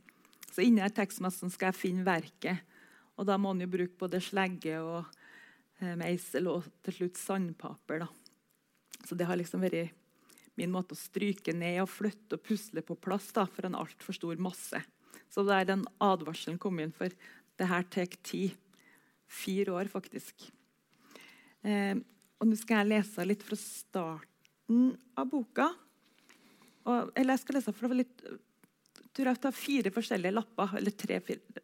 [0.52, 2.64] Så inni her tekstmassen skal jeg finne verket.
[3.16, 5.06] Og da må man jo bruke både slegge og
[5.80, 8.04] eh, meisel og til slutt sandpaper.
[8.04, 8.10] da.
[9.08, 9.96] Så det har liksom vært
[10.60, 14.16] min måte å stryke ned og flytte og pusle på plass da, for en altfor
[14.16, 14.80] stor masse.
[15.32, 18.56] Så det er den advarselen kom inn, for det her tar tid.
[19.26, 20.46] Fire år, faktisk.
[21.66, 21.98] Eh,
[22.40, 25.72] og nå skal jeg lese litt fra starten av boka.
[26.86, 28.26] Og, eller jeg skal lese fra litt
[29.16, 30.78] tror jeg tar fire forskjellige lapper.
[30.78, 31.64] eller tre, fire.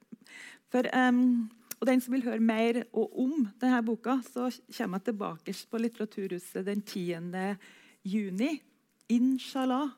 [0.72, 1.50] For, um,
[1.80, 6.66] og Den som vil høre mer om denne boka, så kommer jeg tilbake på Litteraturhuset
[6.66, 7.58] den 10.
[8.04, 8.62] juni.
[9.10, 9.90] Inshallah.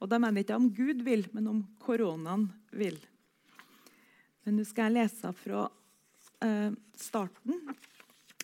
[0.00, 2.98] Og da mener jeg ikke om Gud vil, men om koronaen vil.
[4.44, 5.64] Men nå skal jeg lese fra
[6.44, 7.62] eh, starten.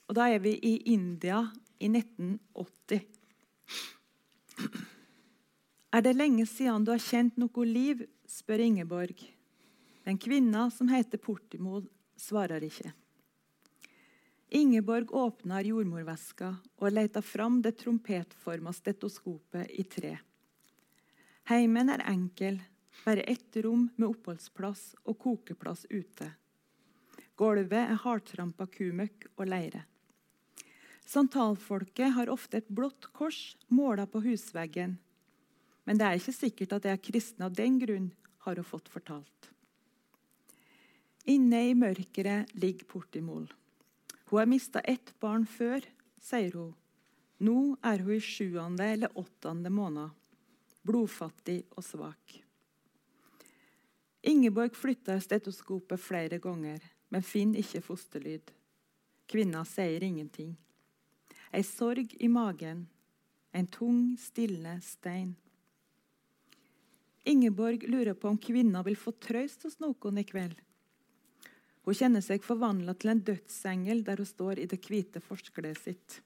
[0.09, 1.45] Og da er vi i India
[1.79, 3.05] i 1980.
[5.93, 8.07] Er det lenge siden du har kjent noe liv?
[8.33, 9.19] spør Ingeborg.
[10.07, 11.87] Den kvinna som heter Portimod,
[12.17, 12.95] svarer ikke.
[14.57, 16.51] Ingeborg åpner jordmorveska
[16.81, 20.17] og leter fram det trompetforma stetoskopet i tre.
[21.53, 22.63] Heimen er enkel,
[23.05, 26.31] bare ett rom med oppholdsplass og kokeplass ute.
[27.37, 29.83] Gulvet er hardtrampa kumøkk og leire.
[31.05, 34.95] Santalfolket har ofte et blått kors måla på husveggen.
[35.85, 38.09] Men det er ikke sikkert at det er kristne av den grunn,
[38.47, 39.51] har hun fått fortalt.
[41.29, 43.45] Inne i mørket ligger Portimol.
[44.31, 45.85] Hun har mista ett barn før,
[46.17, 46.73] sier hun.
[47.45, 50.17] Nå er hun i sjuende eller åttende måned.
[50.83, 52.39] Blodfattig og svak.
[54.23, 58.51] Ingeborg flytter stetoskopet flere ganger, men finner ikke fosterlyd.
[59.31, 60.55] Kvinna sier ingenting.
[61.53, 62.87] Ei sorg i magen.
[63.53, 65.35] En tung, stille stein.
[67.25, 70.57] Ingeborg lurer på om kvinna vil få trøst hos noen i kveld.
[71.83, 76.19] Hun kjenner seg forvandla til en dødsengel der hun står i det hvite forskleet sitt.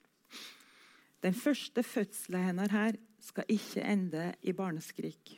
[1.24, 5.36] Den første fødselen hennes her skal ikke ende i barneskrik.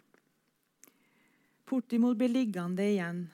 [1.69, 3.27] Portimor blir liggende igjen,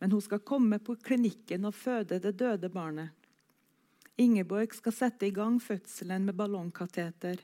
[0.00, 3.12] men hun skal komme på klinikken og føde det døde barnet.
[4.20, 7.40] Ingeborg skal sette i gang fødselen med ballongkateter,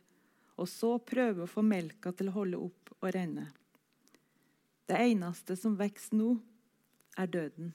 [0.56, 3.46] og så prøve å få melka til å holde opp og renne.
[4.86, 6.36] Det eneste som vokser nå,
[7.16, 7.70] er døden.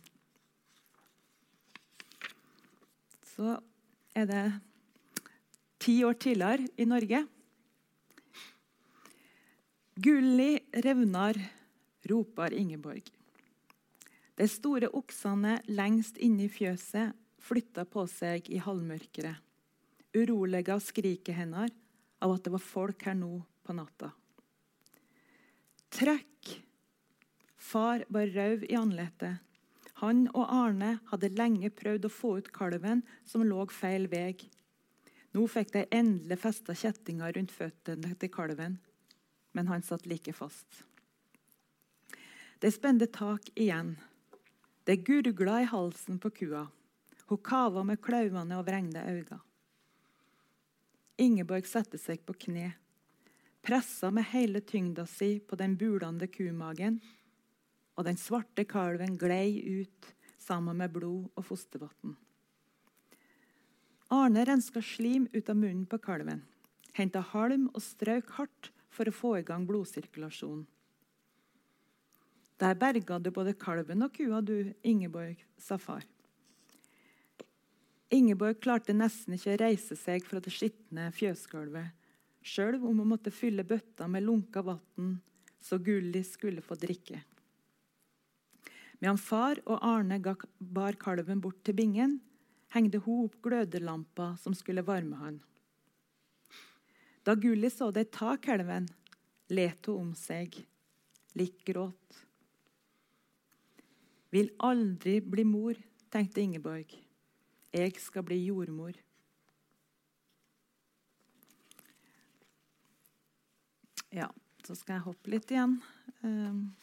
[3.32, 3.56] Så
[4.14, 4.44] er det
[5.82, 7.24] ti år tidligere i Norge.
[10.04, 11.50] Gulli revnar,
[12.02, 13.12] roper Ingeborg.
[14.36, 19.36] De store oksene lengst inne i fjøset flytta på seg i halvmørket.
[20.18, 21.78] Urolige skriket hennes
[22.18, 24.10] av at det var folk her nå på natta.
[25.94, 26.56] Trekk!
[27.62, 29.38] Far var rød i ansiktet.
[30.02, 34.34] Han og Arne hadde lenge prøvd å få ut kalven som lå feil vei.
[35.38, 38.82] Nå fikk de endelig festa kjettinga rundt føttene til kalven,
[39.52, 40.84] men han satt like fast.
[42.60, 43.96] De spente tak igjen.
[44.84, 46.68] Det gurgla i halsen på kua.
[47.26, 49.40] Hun kava med klauvene og vrengde øyne.
[51.22, 52.72] Ingeborg satte seg på kne,
[53.62, 56.98] pressa med hele tyngda si på den bulende kumagen
[57.94, 62.16] og den svarte kalven glei ut sammen med blod og fostervann.
[64.12, 66.42] Arne renska slim ut av munnen på kalven,
[66.98, 70.66] henta halm og strøk hardt for å få i gang blodsirkulasjonen.
[72.62, 76.04] Der berga du både kalven og kua, du, Ingeborg, sa far.
[78.14, 81.96] Ingeborg klarte nesten ikke å reise seg fra det skitne fjøsgulvet,
[82.46, 85.16] sjøl om hun måtte fylle bøtta med lunka vann
[85.62, 87.22] så Gulli skulle få drikke.
[89.00, 90.20] Medan far og Arne
[90.60, 92.20] bar kalven bort til bingen,
[92.74, 95.40] hengte hun opp glødelampa som skulle varme han.
[97.24, 98.88] Da Gulli så de ta kalven,
[99.54, 100.56] let hun om seg,
[101.38, 102.22] litt gråt.
[104.34, 105.78] Vil aldri bli mor,
[106.10, 106.96] tenkte Ingeborg.
[107.72, 108.98] Jeg skal bli jordmor.
[114.12, 114.28] Ja,
[114.66, 115.78] så skal jeg hoppe litt igjen.
[116.24, 116.76] Um,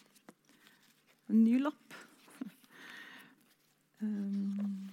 [1.35, 1.99] ny lapp.
[3.99, 4.89] Um,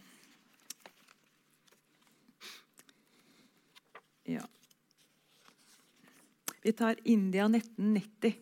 [4.36, 4.44] ja.
[6.66, 8.36] Vi tar India 1990.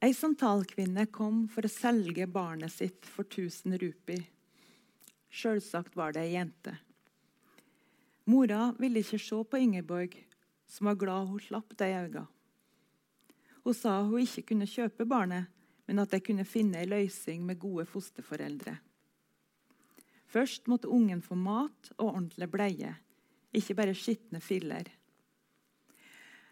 [0.00, 4.26] Ei santalkvinne kom for å selge barnet sitt for 1000 rupier.
[5.32, 6.74] Sjølsagt var det ei jente.
[8.28, 10.18] Mora ville ikke se på Ingeborg,
[10.68, 12.26] som var glad hun slapp de øynene.
[13.64, 15.48] Hun sa hun ikke kunne kjøpe barnet,
[15.88, 18.76] men at de kunne finne en løsning med gode fosterforeldre.
[20.28, 22.94] Først måtte ungen få mat og ordentlig bleie,
[23.56, 24.97] ikke bare skitne filler.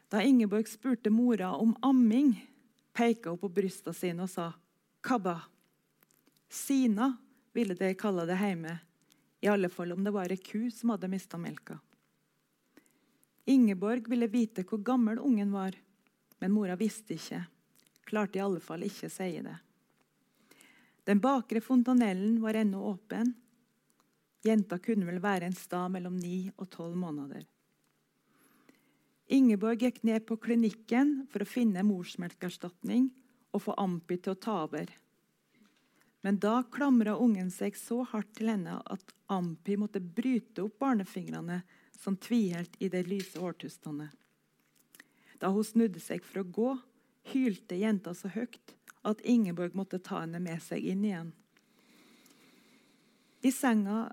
[0.09, 2.47] Da Ingeborg spurte mora om amming,
[2.93, 4.53] pekte hun på brysta sine og sa
[5.01, 5.41] 'Kabba'.
[6.49, 7.17] Sina
[7.53, 8.79] ville de kalle det hjemme,
[9.41, 11.79] i alle fall om det var ei ku som hadde mista melka.
[13.47, 15.75] Ingeborg ville vite hvor gammel ungen var,
[16.39, 17.47] men mora visste ikke.
[18.07, 19.57] klarte i alle fall ikke å si det.
[21.05, 23.35] Den bakre fontanellen var ennå åpen.
[24.43, 27.43] Jenta kunne vel være en stad mellom ni og tolv måneder.
[29.27, 33.09] Ingeborg gikk ned på klinikken for å finne morsmelkerstatning
[33.51, 34.91] og få Ampi til å ta over.
[36.23, 41.61] Men da klamra ungen seg så hardt til henne at Ampi måtte bryte opp barnefingrene
[41.99, 44.09] som tviholdt i de lyse årtustene.
[45.43, 46.71] Da hun snudde seg for å gå,
[47.33, 48.75] hylte jenta så høyt
[49.07, 51.33] at Ingeborg måtte ta henne med seg inn igjen.
[53.43, 54.07] I senga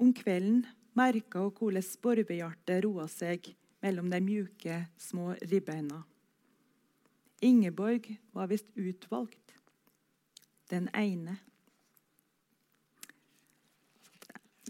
[0.00, 0.64] om kvelden
[0.96, 3.52] merka hun hvordan sporvehjertet roa seg
[3.84, 6.02] mellom de mjuke, små ribbeina.
[7.44, 9.52] Ingeborg var visst utvalgt.
[10.70, 11.36] Den ene.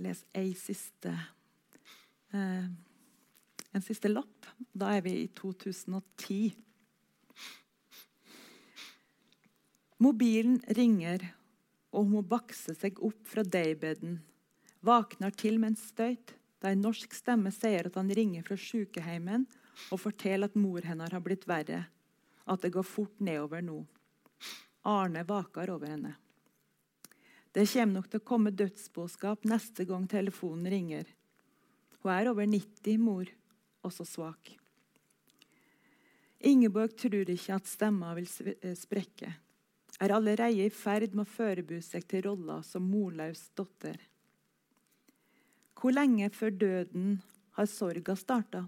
[0.03, 1.13] Les ei siste
[2.35, 2.67] eh,
[3.75, 4.47] En siste lapp.
[4.75, 6.53] Da er vi i 2010.
[9.99, 11.25] Mobilen ringer,
[11.91, 14.21] og hun bakse seg opp fra daybeden.
[14.87, 19.59] Våkner til med en støyt da en norsk stemme sier at han ringer fra sykehjemmet
[19.93, 21.83] og forteller at mor hennes har blitt verre,
[22.49, 23.83] at det går fort nedover nå.
[24.89, 26.15] Arne vaker over henne.
[27.53, 31.13] Det kommer nok til å komme dødsbåskap neste gang telefonen ringer.
[32.01, 33.29] Hun er over 90, mor,
[33.85, 34.55] også svak.
[36.45, 39.31] Ingeborg tror ikke at stemma vil eh, sprekke.
[40.01, 44.01] Er allerede i ferd med å forberede seg til rolla som morløs datter.
[45.85, 47.19] Hvor lenge før døden
[47.59, 48.63] har sorga starta?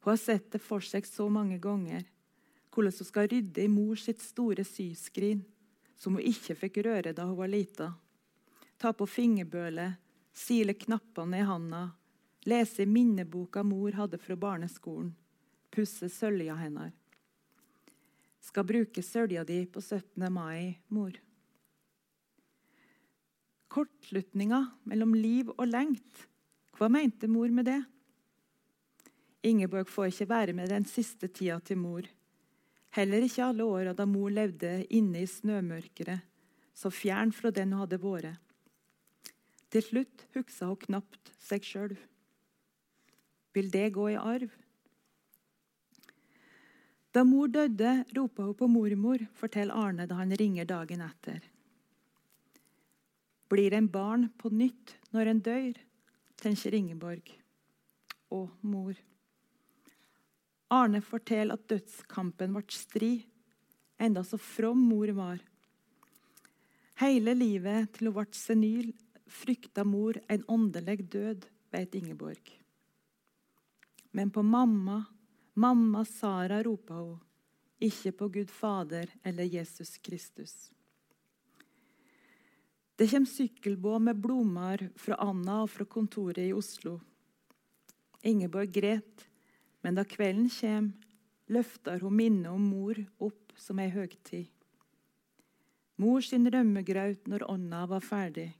[0.00, 2.06] Hun har sett det for seg så mange ganger,
[2.72, 5.44] hvordan hun skal rydde i mor sitt store syskrin,
[6.00, 7.90] som hun ikke fikk røre da hun var lita.
[8.80, 10.00] Ta på fingerbølet,
[10.32, 11.84] sile knappene i handa,
[12.48, 15.12] lese minneboka mor hadde fra barneskolen,
[15.68, 16.96] pusse sølja hennes.
[18.40, 20.32] Skal bruke sølja di på 17.
[20.32, 21.12] mai, mor
[23.70, 26.26] kortslutninga mellom liv og lengt.
[26.76, 27.80] Hva mente mor med det?
[29.46, 32.04] Ingeborg får ikke være med den siste tida til mor.
[32.96, 36.18] Heller ikke alle åra da mor levde inne i snømørket,
[36.74, 38.40] så fjern fra den hun hadde vært.
[39.70, 41.94] Til slutt huksa hun knapt seg sjøl.
[43.54, 44.50] Vil det gå i arv?
[47.14, 51.40] Da mor døde, ropa hun på mormor, forteller Arne da han ringer dagen etter.
[53.50, 55.78] Blir en barn på nytt når en dør,
[56.38, 57.32] tenker Ingeborg.
[58.30, 58.94] Og mor.
[60.70, 63.24] Arne forteller at dødskampen ble strid,
[63.98, 65.40] enda så from mor var.
[67.02, 68.92] Hele livet til hun ble senil,
[69.30, 72.52] frykta mor en åndelig død, vet Ingeborg.
[74.12, 75.04] Men på mamma,
[75.54, 77.18] mamma Sara, ropa hun,
[77.80, 80.70] ikke på Gud Fader eller Jesus Kristus.
[83.00, 86.98] Det kommer sykkelbåt med blomster fra Anna og fra kontoret i Oslo.
[88.28, 89.22] Ingeborg gret,
[89.80, 91.06] men da kvelden kommer,
[91.48, 94.52] løfter hun minnet om mor opp som ei høgtid.
[95.96, 98.50] Mor sin rømmegraut når ånda var ferdig.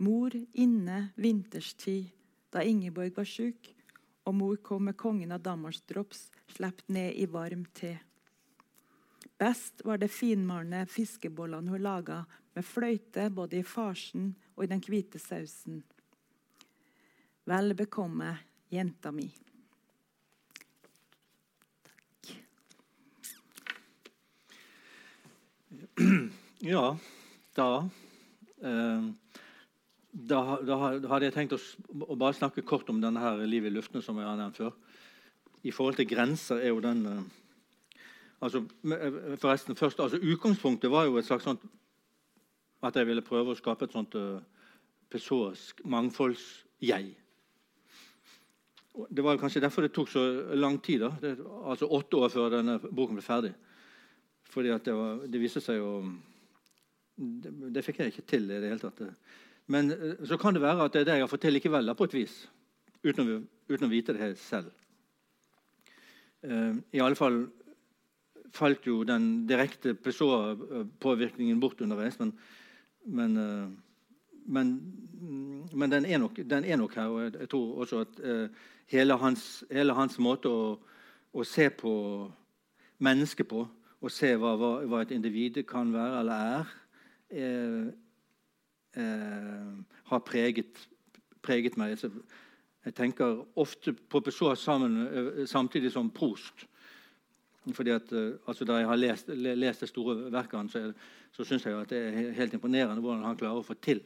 [0.00, 2.08] Mor inne vinterstid,
[2.48, 3.68] da Ingeborg var sjuk,
[4.24, 7.98] og mor kom med kongen av Danmarksdrops slept ned i varm te.
[9.38, 12.24] Best var det finmalne fiskebollene hun laga
[12.56, 15.84] med fløyte både i farsen og i den hvite sausen.
[17.48, 18.32] Vel bekomme,
[18.74, 19.28] jenta mi.
[21.86, 22.34] Takk.
[26.58, 26.96] Ja,
[27.54, 27.68] da
[28.66, 29.04] eh,
[30.10, 31.58] da, da, hadde jeg tenkt å,
[32.02, 34.74] å, bare snakke kort om denne her livet i luftene som jeg har nevnt før.
[35.62, 37.20] I forhold til grenser er jo den eh,
[38.40, 41.64] altså, eh, forresten, først, altså, Utgangspunktet var jo et slags sånt
[42.82, 44.38] at jeg ville prøve å skape et sånt uh,
[45.10, 47.08] pessoisk mangfolds-jeg.
[49.10, 50.22] Det var kanskje derfor det tok så
[50.54, 51.00] lang tid.
[51.02, 51.32] da, det,
[51.64, 53.52] altså Åtte år før denne boken ble ferdig.
[54.48, 55.90] Fordi at det, var, det viste seg jo
[57.18, 59.02] det, det, fikk jeg ikke til i det hele tatt.
[59.66, 61.94] Men uh, så kan det være at det er det jeg har fått til likevel,
[61.98, 62.40] på et vis.
[63.02, 64.70] Uten å, uten å vite det selv.
[66.46, 67.48] Uh, I alle fall
[68.54, 72.18] falt jo den direkte påvirkningen bort underveis.
[72.18, 72.32] Men,
[73.04, 73.68] men, eh,
[74.46, 74.72] men,
[75.72, 77.06] men den, er nok, den, er nok, her.
[77.06, 78.48] Og jeg, tror også at uh,
[78.86, 80.78] hele, hans, hele, hans, måte å,
[81.32, 81.92] å, se på
[83.04, 83.66] mennesket på,
[83.98, 86.72] og se hva, hva, hva, et individ kan være eller er,
[87.34, 87.86] eh,
[89.02, 89.70] eh,
[90.10, 90.86] har preget,
[91.42, 91.98] preget meg.
[92.86, 95.02] Jeg tenker ofte på Pessoa sammen,
[95.50, 96.68] samtidig som Prost.
[97.76, 100.92] Fordi at, eh, altså Da jeg har lest, le, lest det store verket så,
[101.32, 104.02] så syns jeg at det er helt imponerende hvordan han klarer å få til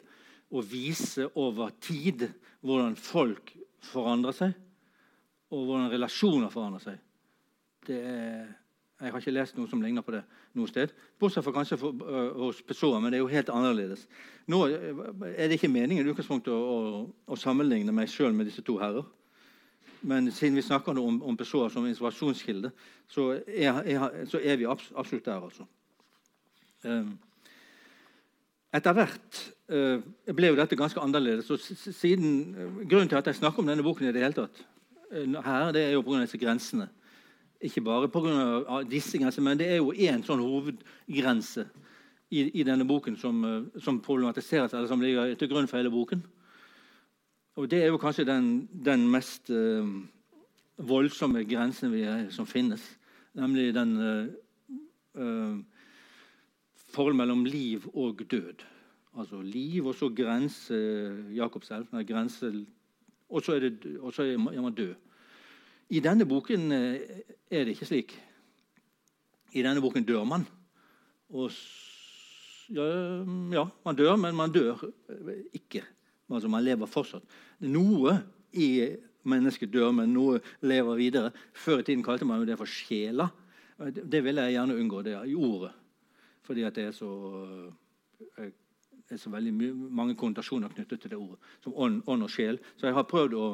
[0.52, 2.26] å vise over tid
[2.60, 4.52] hvordan folk forandrer seg,
[5.52, 7.00] og hvordan relasjoner forandrer seg.
[7.90, 8.50] Er,
[9.02, 10.20] jeg har ikke lest noe som ligner på det
[10.54, 10.92] noe sted.
[11.18, 14.04] Bortsett fra kanskje for, uh, hos Pessoa, men det er jo helt annerledes.
[14.52, 18.62] Nå er det ikke meningen i utgangspunktet å, å, å sammenligne meg sjøl med disse
[18.66, 19.08] to herrer.
[20.02, 22.72] Men siden vi snakker om, om Pessoa som inspirasjonskilde,
[23.08, 25.66] så er, er, så er vi absolutt der, altså.
[26.82, 27.12] Um,
[28.74, 29.38] etter hvert
[29.70, 30.02] uh,
[30.34, 31.50] ble jo dette ganske annerledes.
[31.54, 32.56] og siden,
[32.90, 34.64] Grunnen til at jeg snakker om denne boken, i det hele tatt,
[35.12, 36.24] uh, her, det er jo pga.
[36.24, 36.88] disse grensene.
[37.62, 38.82] Ikke bare pga.
[38.90, 41.68] disse grensene, men det er jo én sånn hovedgrense
[42.32, 43.44] i, i, denne boken som,
[43.78, 46.24] som problematiseres, eller som ligger til grunn for hele boken.
[47.56, 49.50] Og det er jo kanskje den, den mest
[50.76, 52.84] voldsomme grensen vi, som finnes,
[53.36, 53.92] nemlig den
[56.92, 58.64] forhold mellom liv og død.
[59.18, 60.76] Altså liv, og så grense
[61.34, 61.86] Jakobselv.
[62.08, 62.66] Grense,
[63.28, 64.94] og så er, det, og så er man død.
[65.92, 67.00] I denne boken eh,
[67.50, 68.14] er det ikke slik.
[69.52, 70.46] I denne boken dør man.
[71.28, 71.50] Og
[72.72, 72.86] ja,
[73.52, 74.80] ja, man dør, men man dør
[75.52, 75.84] ikke.
[76.34, 77.24] Altså Man lever fortsatt.
[77.60, 78.16] Noe
[78.52, 78.68] i
[79.28, 81.30] mennesket dør, men noe lever videre.
[81.54, 83.28] Før i tiden kalte man det for sjela.
[83.78, 85.72] Det ville jeg gjerne unngå det i ordet.
[86.42, 87.10] Fordi det er så,
[88.38, 88.50] eh,
[89.10, 91.38] er så veldig mange konnotasjoner knyttet til det ordet.
[91.62, 92.58] Som ånd, ånd, og sjel.
[92.76, 93.46] Så jeg har prøvd å,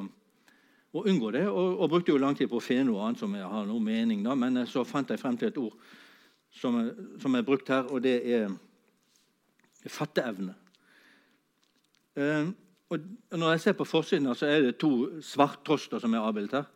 [0.94, 3.34] å unngå det, og, og, brukte jo lang tid på å finne noe annet som
[3.34, 4.22] jeg har noe mening.
[4.24, 4.34] Da.
[4.34, 5.76] Men så fant jeg frem til et ord
[6.50, 6.80] som,
[7.20, 8.48] som er brukt her, og det er
[9.88, 10.54] fatteevne.
[12.16, 12.48] Eh,
[12.88, 12.98] og
[13.36, 16.68] når jeg ser på forsiden, så er det to svarttroster som er avbildet her.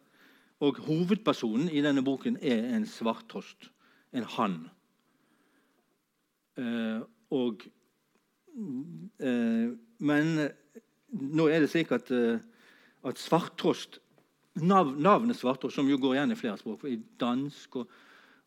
[0.62, 3.70] Og hovedpersonen i denne boken er en svarttrost.
[4.12, 4.70] En hann.
[6.60, 7.00] Eh,
[7.32, 7.64] og,
[9.18, 10.50] eh, men
[11.08, 12.38] nå er det slik at, eh,
[13.04, 13.98] at svarttrost
[14.54, 17.88] nav, Navnet svarttrost, som jo går igjen i flere språk, i dansk og,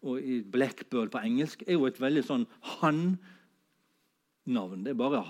[0.06, 2.48] og i blackbird på engelsk, er jo et veldig sånn
[2.78, 3.18] han-navn.
[4.86, 5.24] Det er bare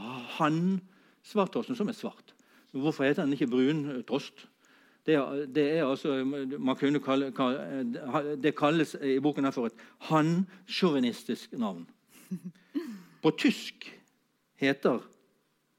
[1.26, 2.34] han-svarttrosten som er svart.
[2.72, 4.48] Hvorfor heter den ikke brun trost?
[5.06, 5.18] Det,
[5.56, 6.24] det, er altså,
[6.60, 7.32] man kunne kalle,
[8.42, 9.74] det kalles i boken her for et
[10.10, 11.86] han-sjåvinistisk navn.
[13.22, 13.92] På tysk
[14.56, 15.02] heter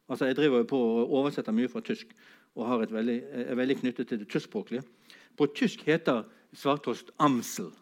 [0.09, 2.07] altså Jeg driver jo på og oversetter mye fra tysk
[2.55, 4.83] og veldig, er veldig knyttet til det tyskspråklige.
[5.37, 6.23] På tysk heter
[6.55, 7.73] svarttrost amsel.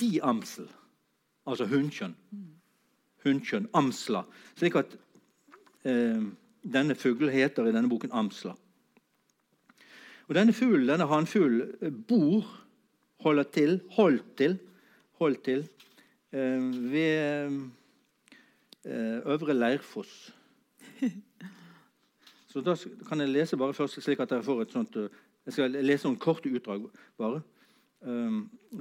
[0.00, 0.68] Die amsel.
[1.46, 2.14] Altså hunnkjønn.
[3.24, 3.68] Hunnkjønn.
[3.74, 4.22] Amsla.
[4.56, 4.96] Slik at
[5.86, 8.56] denne fuglen heter i denne boken amsla.
[10.26, 12.48] Og Denne fuglen, denne hannfuglen bor,
[13.22, 14.56] holder til, holdt til,
[15.20, 15.62] holdt til
[16.36, 17.70] Eh, ved
[18.84, 20.34] eh, Øvre Leirfoss.
[22.48, 22.76] Så da
[23.08, 25.08] kan jeg lese bare først, slik at dere får et sånt eh,
[25.46, 27.40] Jeg skal lese noen korte utdrag bare.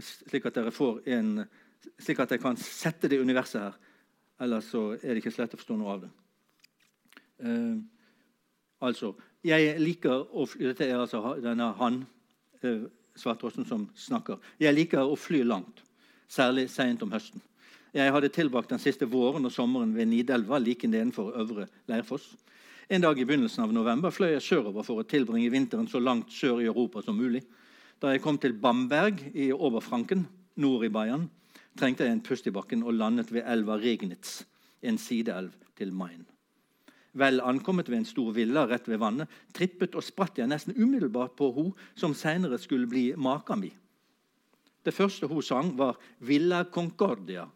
[0.01, 1.45] Slik at dere får en
[2.01, 3.75] Slik at jeg kan sette det universet her.
[4.41, 6.09] Ellers så er det ikke slett å forstå noe av det.
[7.43, 7.81] Uh,
[8.79, 9.11] altså
[9.43, 12.05] Jeg liker å fly Dette er altså denne han,
[12.63, 14.39] eh, Svartåsen, som snakker.
[14.59, 15.83] Jeg liker å fly langt
[16.27, 17.41] særlig seint om høsten.
[17.95, 22.33] Jeg hadde tilbrakt den siste våren og sommeren ved Nidelva, like nedenfor Øvre Leirfoss.
[22.89, 26.33] En dag i begynnelsen av november fløy jeg sørover for å tilbringe vinteren så langt
[26.33, 27.45] sør i Europa som mulig.
[28.01, 30.27] Da jeg kom til Bamberg i Oberfranken,
[30.59, 31.29] nord i Bayern,
[31.79, 34.43] trengte jeg en pust i bakken og landet ved elva Regnitz,
[34.83, 36.25] en sideelv til Main.
[37.15, 41.37] Vel ankommet ved en stor villa rett ved vannet, trippet og spratt jeg nesten umiddelbart
[41.39, 43.71] på hun som seinere skulle bli maka mi.
[44.85, 47.47] Det første hun sang, var 'Villa Concordia'.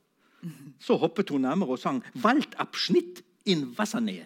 [0.80, 4.26] Så hoppet hun nærmere og sang 'Waldabschnitt in Wassernee'.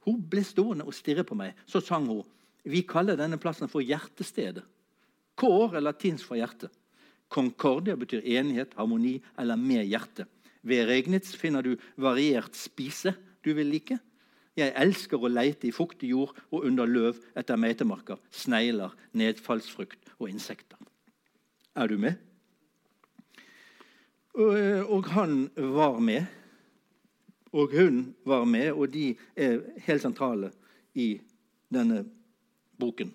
[0.00, 1.54] Hun ble stående og stirre på meg.
[1.66, 2.24] Så sang hun
[2.64, 4.66] 'Vi kaller denne plassen for Hjertestedet'.
[5.36, 6.68] Kår er latinsk for hjerte.
[7.28, 10.26] Concordia betyr enighet, harmoni eller med hjerte.
[10.62, 13.98] Ved Regnitz finner du variert spise du vil like.
[14.56, 20.28] Jeg elsker å leite i fuktig jord og under løv etter meitemarker, snegler, nedfallsfrukt og
[20.28, 20.76] insekter.
[21.76, 22.20] Er du med?
[24.36, 24.56] Og,
[24.92, 26.28] og han var med.
[27.52, 30.52] Og hun var med, og de er helt sentrale
[30.96, 31.14] i
[31.72, 32.04] denne
[32.80, 33.12] boken.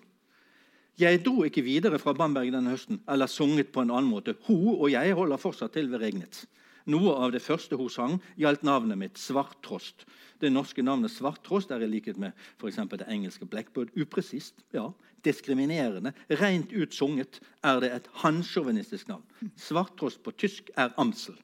[0.98, 4.34] Jeg dro ikke videre fra Bamberg denne høsten eller sunget på en annen måte.
[4.46, 6.46] Hun og jeg holder fortsatt til ved Regnitz.
[6.88, 10.06] Noe av det første hun sang, gjaldt navnet mitt, Svarttrost.
[10.40, 14.54] Det norske navnet Svarttrost er i likhet med for det engelske Blackbird upresist.
[14.72, 14.92] Ja,
[15.24, 16.14] diskriminerende.
[16.40, 19.26] Rent ut sunget er det et hansjåvinistisk navn.
[19.56, 21.36] Svarttrost på tysk er Amsel.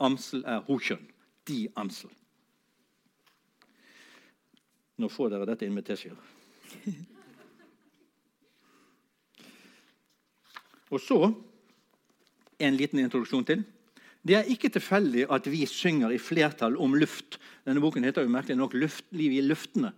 [0.00, 1.04] Amsel er hokjønn.
[1.44, 2.10] De Amsel.
[4.96, 6.16] Nå får dere dette inn med teskjeer.
[10.94, 11.18] Og så
[12.62, 13.64] en liten introduksjon til.
[14.24, 17.36] Det er ikke tilfeldig at vi synger i flertall om luft.
[17.66, 19.92] Denne boken heter jo merkelig nok 'Liv i luftene'.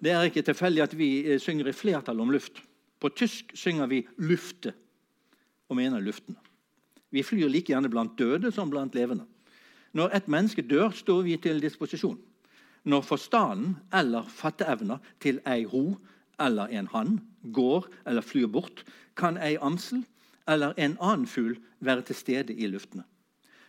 [0.00, 2.62] Det er ikke tilfeldig at vi eh, synger i flertall om luft.
[3.00, 4.72] På tysk synger vi 'lufte'
[5.68, 6.36] og mener luftene.
[7.10, 9.26] Vi flyr like gjerne blant døde som blant levende.
[9.92, 12.18] Når et menneske dør, står vi til disposisjon.
[12.84, 15.98] Når forstanden eller fatteevna til ei ho
[16.40, 17.20] eller en hann
[17.52, 18.84] går eller flyr bort,
[19.16, 20.04] kan ei amsel
[20.50, 23.04] eller en annen fugl være til stede i luftene.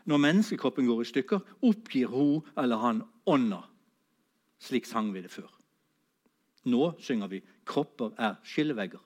[0.09, 3.61] Når menneskekroppen går i stykker, oppgir hun eller han ånda.
[4.61, 5.49] Slik sang vi det før.
[6.65, 9.01] Nå synger vi 'Kropper er skillevegger'.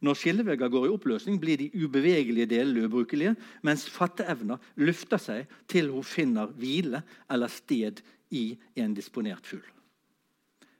[0.00, 5.88] Når skillevegger går i oppløsning, blir de ubevegelige delene ubrukelige, mens fatteevna løfter seg til
[5.90, 9.64] hun finner hvile eller sted i en disponert fugl.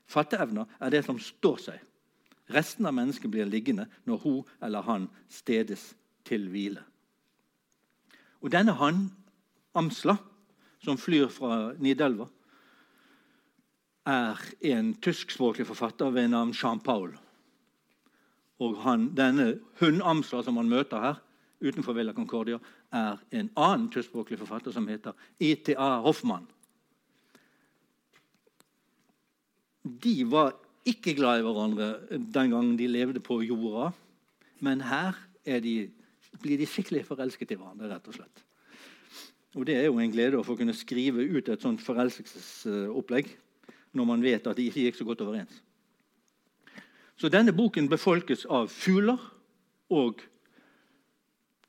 [0.05, 1.79] Fatteevna er det som står seg.
[2.53, 5.93] Resten av mennesket blir liggende når hun eller han stedes
[6.27, 6.83] til hvile.
[8.45, 9.07] Og denne han,
[9.75, 10.17] Amsla,
[10.83, 12.27] som flyr fra Nidelva,
[14.05, 17.15] er en tyskspråklig forfatter ved navn Jean Paul.
[18.61, 21.21] Og han, denne hundamsla som han møter her
[21.65, 22.59] utenfor Villa Concordia,
[22.93, 26.45] er en annen tyskspråklig forfatter som heter ITA Hoffmann.
[29.83, 30.53] De var
[30.85, 33.91] ikke glad i hverandre den gangen de levde på jorda,
[34.63, 35.89] men her de,
[36.41, 37.89] blir de skikkelig forelsket i hverandre.
[37.89, 38.43] rett og slett.
[39.55, 43.29] Og Det er jo en glede å få kunne skrive ut et sånt forelskelsesopplegg
[43.95, 45.61] når man vet at de ikke gikk så godt overens.
[47.15, 49.21] Så denne boken befolkes av fugler
[49.89, 50.19] og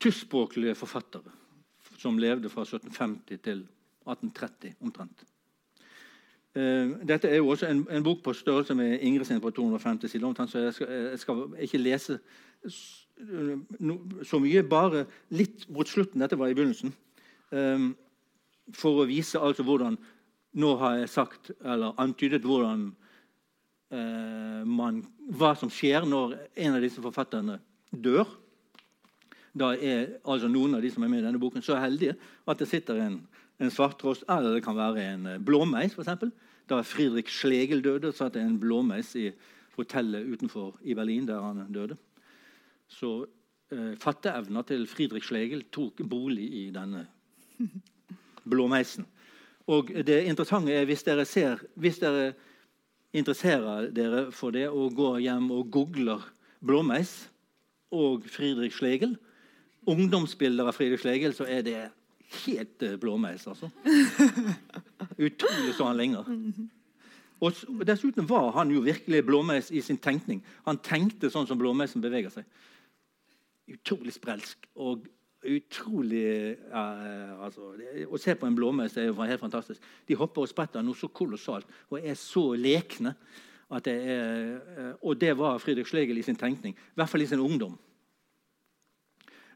[0.03, 1.31] tyskspråklige forfattere
[1.97, 3.63] som levde fra 1750 til
[4.05, 5.23] 1830 omtrent.
[6.57, 10.09] Eh, dette er jo også en, en bok på størrelse med Ingrid sin på 250
[10.09, 10.25] sider.
[10.25, 12.19] omtrent, så jeg skal, jeg skal, ikke lese
[14.25, 16.21] så mye, bare litt mot slutten.
[16.21, 16.93] Dette var i begynnelsen.
[17.51, 17.91] Um,
[18.73, 19.95] for å vise altså hvordan
[20.57, 22.87] Nå har jeg sagt, eller antydet hvordan
[23.93, 25.03] uh, man,
[25.37, 27.59] hva som skjer når en av disse forfatterne
[27.91, 28.25] dør.
[29.53, 32.15] Da er altså noen av de som er med i denne boken, så heldige
[32.47, 33.19] at det sitter en,
[33.61, 36.25] en svarttrost, eller det kan være en blåmeis, f.eks.
[36.67, 39.29] Da Friedrich Schlegel døde, satt det en blåmeis i
[39.77, 41.95] hotellet utenfor i Berlin, der han døde.
[42.87, 43.27] Så
[43.71, 47.05] eh, fatteevna til Friedrich Schlegel tok bolig i denne
[48.51, 49.07] blåmeisen.
[49.67, 52.33] Og det interessante er hvis dere, ser, hvis dere
[53.13, 56.23] interesserer dere for det og går hjem og googler
[56.63, 57.27] blåmeis
[57.91, 59.17] og Friedrich Schlegel,
[59.87, 61.77] ungdomsbilder av Friedrich Schlegel, så er det
[62.45, 63.47] helt eh, blåmeis.
[63.47, 63.69] altså.
[65.27, 66.31] Utrolig så han lenger.
[67.39, 67.53] Og
[67.85, 70.41] Dessuten var han jo virkelig blåmeis i sin tenkning.
[70.65, 72.47] Han tenkte sånn som blåmeisen beveger seg.
[73.67, 75.05] Utrolig sprelsk og
[75.47, 77.73] utrolig uh, altså,
[78.09, 79.83] Å se på en blåmeis er jo helt fantastisk.
[80.07, 83.13] De hopper og spretter noe så kolossalt og er så lekne.
[83.83, 86.73] Det er, uh, og det var Friedrich Schlegel i sin tenkning.
[86.73, 87.77] I hvert fall i sin ungdom.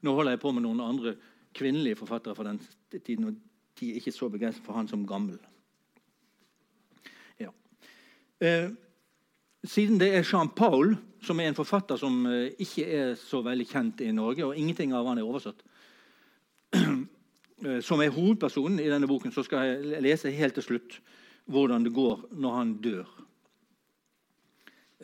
[0.02, 1.16] Nå holder jeg på med noen andre
[1.54, 2.62] kvinnelige forfattere fra den
[3.06, 3.36] tiden, og
[3.80, 5.40] de er ikke så begeistret for han som gammel.
[7.40, 7.50] Ja.
[8.42, 8.70] Eh,
[9.64, 12.26] siden det er Jean Paul, som er en forfatter som
[12.60, 15.62] ikke er så veldig kjent i Norge, og ingenting av han er oversatt,
[17.62, 20.98] Eh, som er hovedpersonen i denne boken, så skal jeg lese helt til slutt
[21.52, 23.10] hvordan det går når han dør.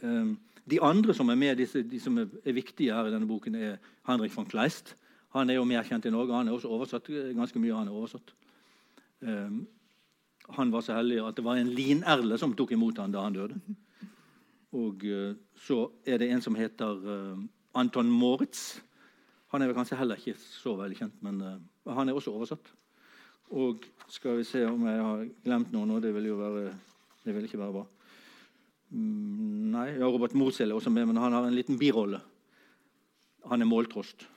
[0.01, 0.31] Eh,
[0.67, 3.77] de andre som er med, de som er viktige her i denne boken, er
[4.09, 4.95] Henrik von Kleist.
[5.35, 6.35] Han er jo mer kjent i Norge.
[6.35, 7.75] Han er også oversatt ganske mye.
[7.75, 8.33] Han er oversatt.
[9.19, 9.65] Um,
[10.55, 13.35] han var så heldig at det var en Lin-Erle som tok imot han da han
[13.35, 13.57] døde.
[14.77, 15.03] Og
[15.59, 17.01] så er det en som heter
[17.75, 18.77] Anton Moritz,
[19.53, 22.71] han er kanskje heller ikke så veldig kjent, men uh, han er også oversatt.
[23.55, 26.01] Og skal vi se om jeg har glemt noe nå.
[26.03, 26.71] Det vil jo være,
[27.23, 27.83] det vil ikke være bra.
[28.91, 32.19] Mm, nei, ja, Robert Mosel er også med, men han har en liten birolle.
[33.47, 34.27] Han er måltrost.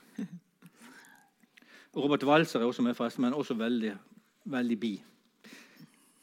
[1.97, 3.95] Robert Walser er også med, forresten, men også veldig,
[4.45, 4.93] veldig bi.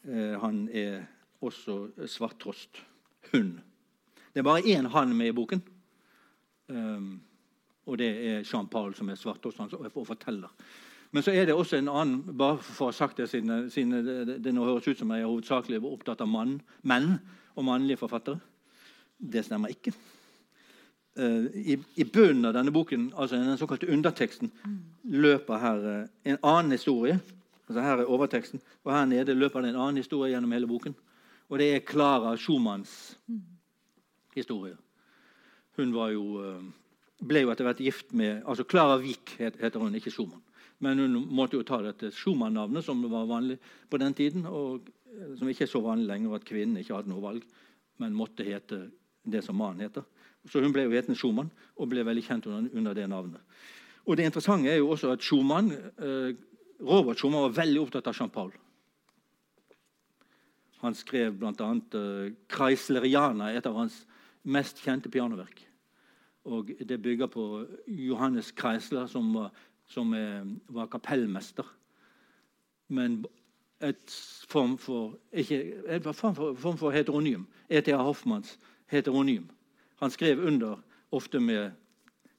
[0.07, 1.01] Eh, han er
[1.41, 2.83] også svarttrost.
[3.31, 3.57] Hund.
[4.33, 5.63] Det er bare én han med i boken.
[6.67, 7.21] Um,
[7.85, 10.47] og det er Jean Paul som er svarttrost og forteller.
[11.11, 14.05] Men så er det også en annen bare for å ha sagt det, siden, siden
[14.05, 17.17] det, det, nå høres ut som jeg er hovedsakelig opptatt av mann, menn
[17.55, 18.39] og mannlige forfattere.
[19.17, 19.95] Det stemmer ikke.
[21.17, 24.51] Eh, i, i bunnen av denne boken, altså den såkalte underteksten,
[25.03, 27.19] løper her eh, en annen historie.
[27.67, 30.95] Altså Her er overteksten, og her nede løper det en annen historie gjennom hele boken.
[31.49, 33.17] Og det er Klara Schumanns
[34.35, 34.75] historie.
[35.77, 39.95] Hun var jo, eh, ble jo etter hvert gift med altså Klara Wiik heter hun,
[39.95, 40.43] ikke Schumann.
[40.79, 43.57] Men hun måtte jo ta dette Schumann-navnet, som var vanlig
[43.89, 44.45] på den tiden.
[44.45, 44.89] og
[45.37, 47.43] Som ikke er så vanlig lenger, at kvinnen ikke hadde noe valg,
[47.97, 48.91] men måtte hete
[49.25, 50.03] det som mannen heter.
[50.47, 53.41] Så hun ble jo hetende Schumann og ble veldig kjent under, under, det navnet.
[54.07, 56.33] Og Det interessante er jo også at Schumann, eh,
[56.79, 58.53] Robert Schumann var veldig opptatt av Jean-Paul.
[60.81, 61.51] Han skrev bl.a.
[61.51, 64.05] Eh, 'Kreisleriana', et av hans
[64.43, 65.67] mest kjente pianoverk.
[66.45, 69.51] Og Det bygger på Johannes Kreisler, som var,
[69.87, 71.65] som er, var kapellmester.
[72.87, 73.25] Men
[73.81, 74.11] et
[74.47, 77.45] form for, ikke, et form for, form for heteronym.
[77.69, 77.97] E.T.A.
[77.97, 79.49] Hoffmanns heteronym.
[80.01, 81.71] Han skrev under ofte med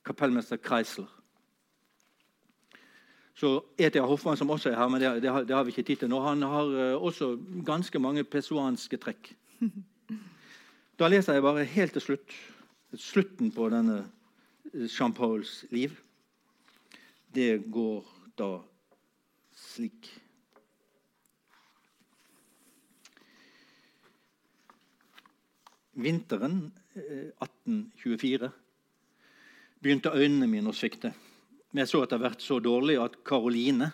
[0.04, 1.08] kapellmester Kreisler.
[3.38, 4.02] Så E.T.A.
[4.02, 6.10] Hoffmann, som også er her, men det, det, har, det har, vi ikke tid til
[6.10, 7.36] nå, han har uh, også
[7.66, 9.30] ganske mange pessoanske trekk.
[10.98, 12.34] Da leser jeg bare helt til slutt
[12.96, 14.00] slutten på denne
[14.72, 15.92] Jean Pauls liv.
[17.34, 18.06] Det går
[18.38, 18.48] da
[19.54, 20.08] slik.
[25.98, 26.68] Vinteren
[26.98, 28.58] 1824 eh,
[29.82, 31.12] begynte øynene mine å svikte.
[31.70, 33.90] Men jeg så etter hvert så dårlig at Karoline,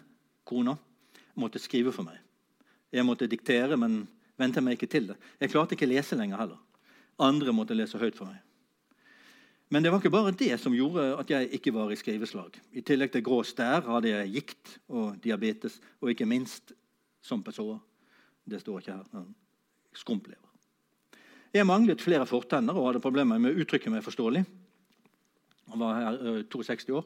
[0.47, 0.77] kona,
[1.35, 2.21] måtte skrive for meg.
[2.95, 4.05] Jeg måtte diktere, men
[4.39, 5.19] vente meg ikke til det.
[5.41, 6.61] Jeg klarte ikke å lese lenger heller.
[7.23, 8.41] Andre måtte lese høyt for meg.
[9.73, 12.59] Men det var ikke bare det som gjorde at jeg ikke var i skriveslag.
[12.79, 16.75] I tillegg til grå stær hadde jeg gikt og diabetes, og ikke minst
[17.25, 17.81] som pessoa.
[18.45, 19.29] Det står ikke her.
[19.97, 20.44] Skrumplever.
[21.55, 24.41] Jeg manglet flere fortenner og hadde problemer med å uttrykke meg forståelig.
[25.71, 27.05] Han var her 62 år.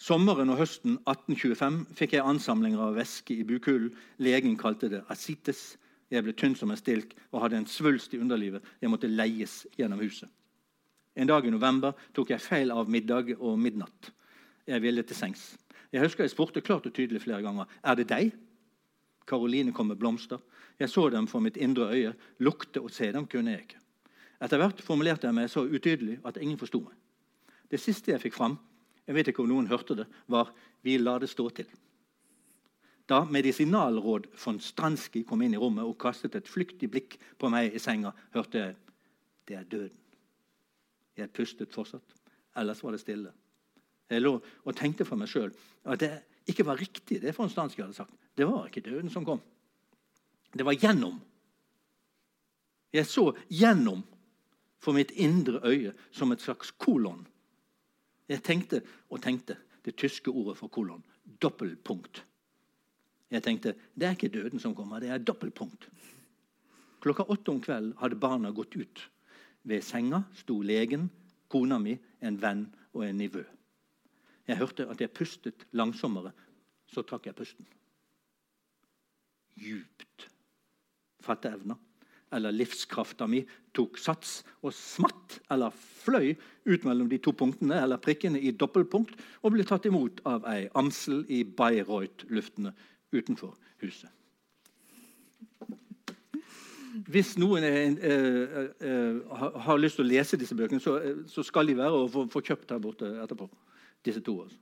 [0.00, 3.90] Sommeren og høsten 1825 fikk jeg ansamlinger av væske i bukhulen.
[4.20, 5.74] Legen kalte det asites.
[6.12, 8.64] Jeg ble tynn som en stilk og hadde en svulst i underlivet.
[8.80, 10.28] Jeg måtte leies gjennom huset.
[11.16, 14.12] En dag i november tok jeg feil av middag og midnatt.
[14.68, 15.54] Jeg ville til sengs.
[15.92, 17.68] Jeg husker jeg spurte klart og tydelig flere ganger.
[17.84, 18.32] Er det deg?
[19.26, 20.38] Karoline kom med blomster.
[20.78, 22.14] Jeg så dem for mitt indre øye.
[22.38, 23.80] Lukte og se dem kunne jeg ikke.
[24.42, 26.94] Etter hvert formulerte jeg meg så utydelig at ingen forsto meg.
[27.70, 28.58] Det siste jeg fikk fram,
[29.06, 31.74] jeg vet ikke om noen hørte det, var 'Vi la det stå til'.
[33.08, 37.74] Da medisinalråd von Stranski kom inn i rommet og kastet et flyktig blikk på meg
[37.74, 38.76] i senga, hørte jeg
[39.46, 40.02] 'Det er døden'.
[41.16, 42.14] Jeg pustet fortsatt.
[42.56, 43.32] Ellers var det stille.
[44.10, 45.52] Jeg lå og tenkte for meg sjøl
[45.84, 48.25] at det ikke var riktig, det von Stranski hadde sagt.
[48.36, 49.40] Det var ikke døden som kom.
[50.52, 51.18] Det var gjennom.
[52.92, 54.04] Jeg så gjennom
[54.80, 57.26] for mitt indre øye som et slags kolon.
[58.28, 61.04] Jeg tenkte og tenkte det tyske ordet for kolon.
[61.42, 62.24] Dobbeltpunkt.
[63.30, 65.88] Jeg tenkte det er ikke døden som kommer, det er dobbeltpunkt.
[67.00, 69.02] Klokka åtte om kvelden hadde barna gått ut.
[69.66, 71.08] Ved senga sto legen,
[71.48, 73.42] kona mi, en venn og en nivø.
[74.46, 76.32] Jeg hørte at jeg pustet langsommere.
[76.86, 77.66] Så trakk jeg pusten.
[79.56, 80.28] Djupt
[81.24, 81.76] fatteevna
[82.36, 83.42] eller livskrafta mi
[83.76, 86.34] tok sats og smatt eller fløy
[86.66, 90.66] ut mellom de to punktene eller prikkene i dobbeltpunkt og ble tatt imot av ei
[90.78, 92.74] amsel i Bayreuth-luftene
[93.14, 93.54] utenfor
[93.84, 94.10] huset.
[97.06, 97.76] Hvis noen er,
[98.08, 99.18] er, er,
[99.66, 100.96] har lyst til å lese disse bøkene, så,
[101.28, 103.50] så skal de være å få, kjøpt her borte etterpå.
[104.06, 104.38] disse to.
[104.42, 104.58] Altså.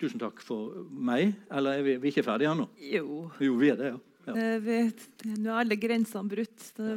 [0.00, 1.34] Tusen takk for meg.
[1.52, 2.68] Eller er vi, vi er ikke ferdige ennå?
[2.80, 3.26] Jo.
[3.36, 3.58] jo.
[3.60, 3.98] Vi er det, ja.
[4.30, 4.46] Ja.
[4.62, 6.56] Vet, nå er alle grensene brutt.
[6.60, 6.96] Så,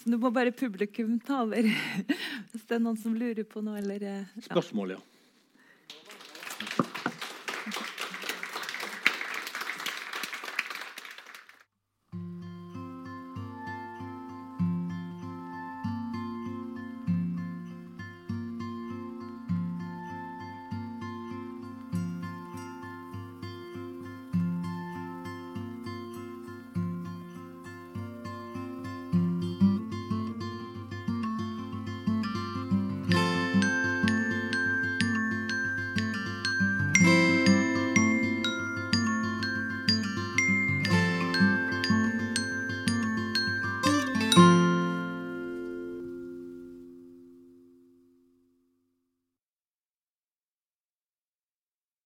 [0.00, 1.66] så nå må bare publikum ta over.
[2.52, 3.80] Hvis det er noen som lurer på noe.
[3.80, 4.16] Eller, ja.
[4.46, 5.02] Spørsmål, ja.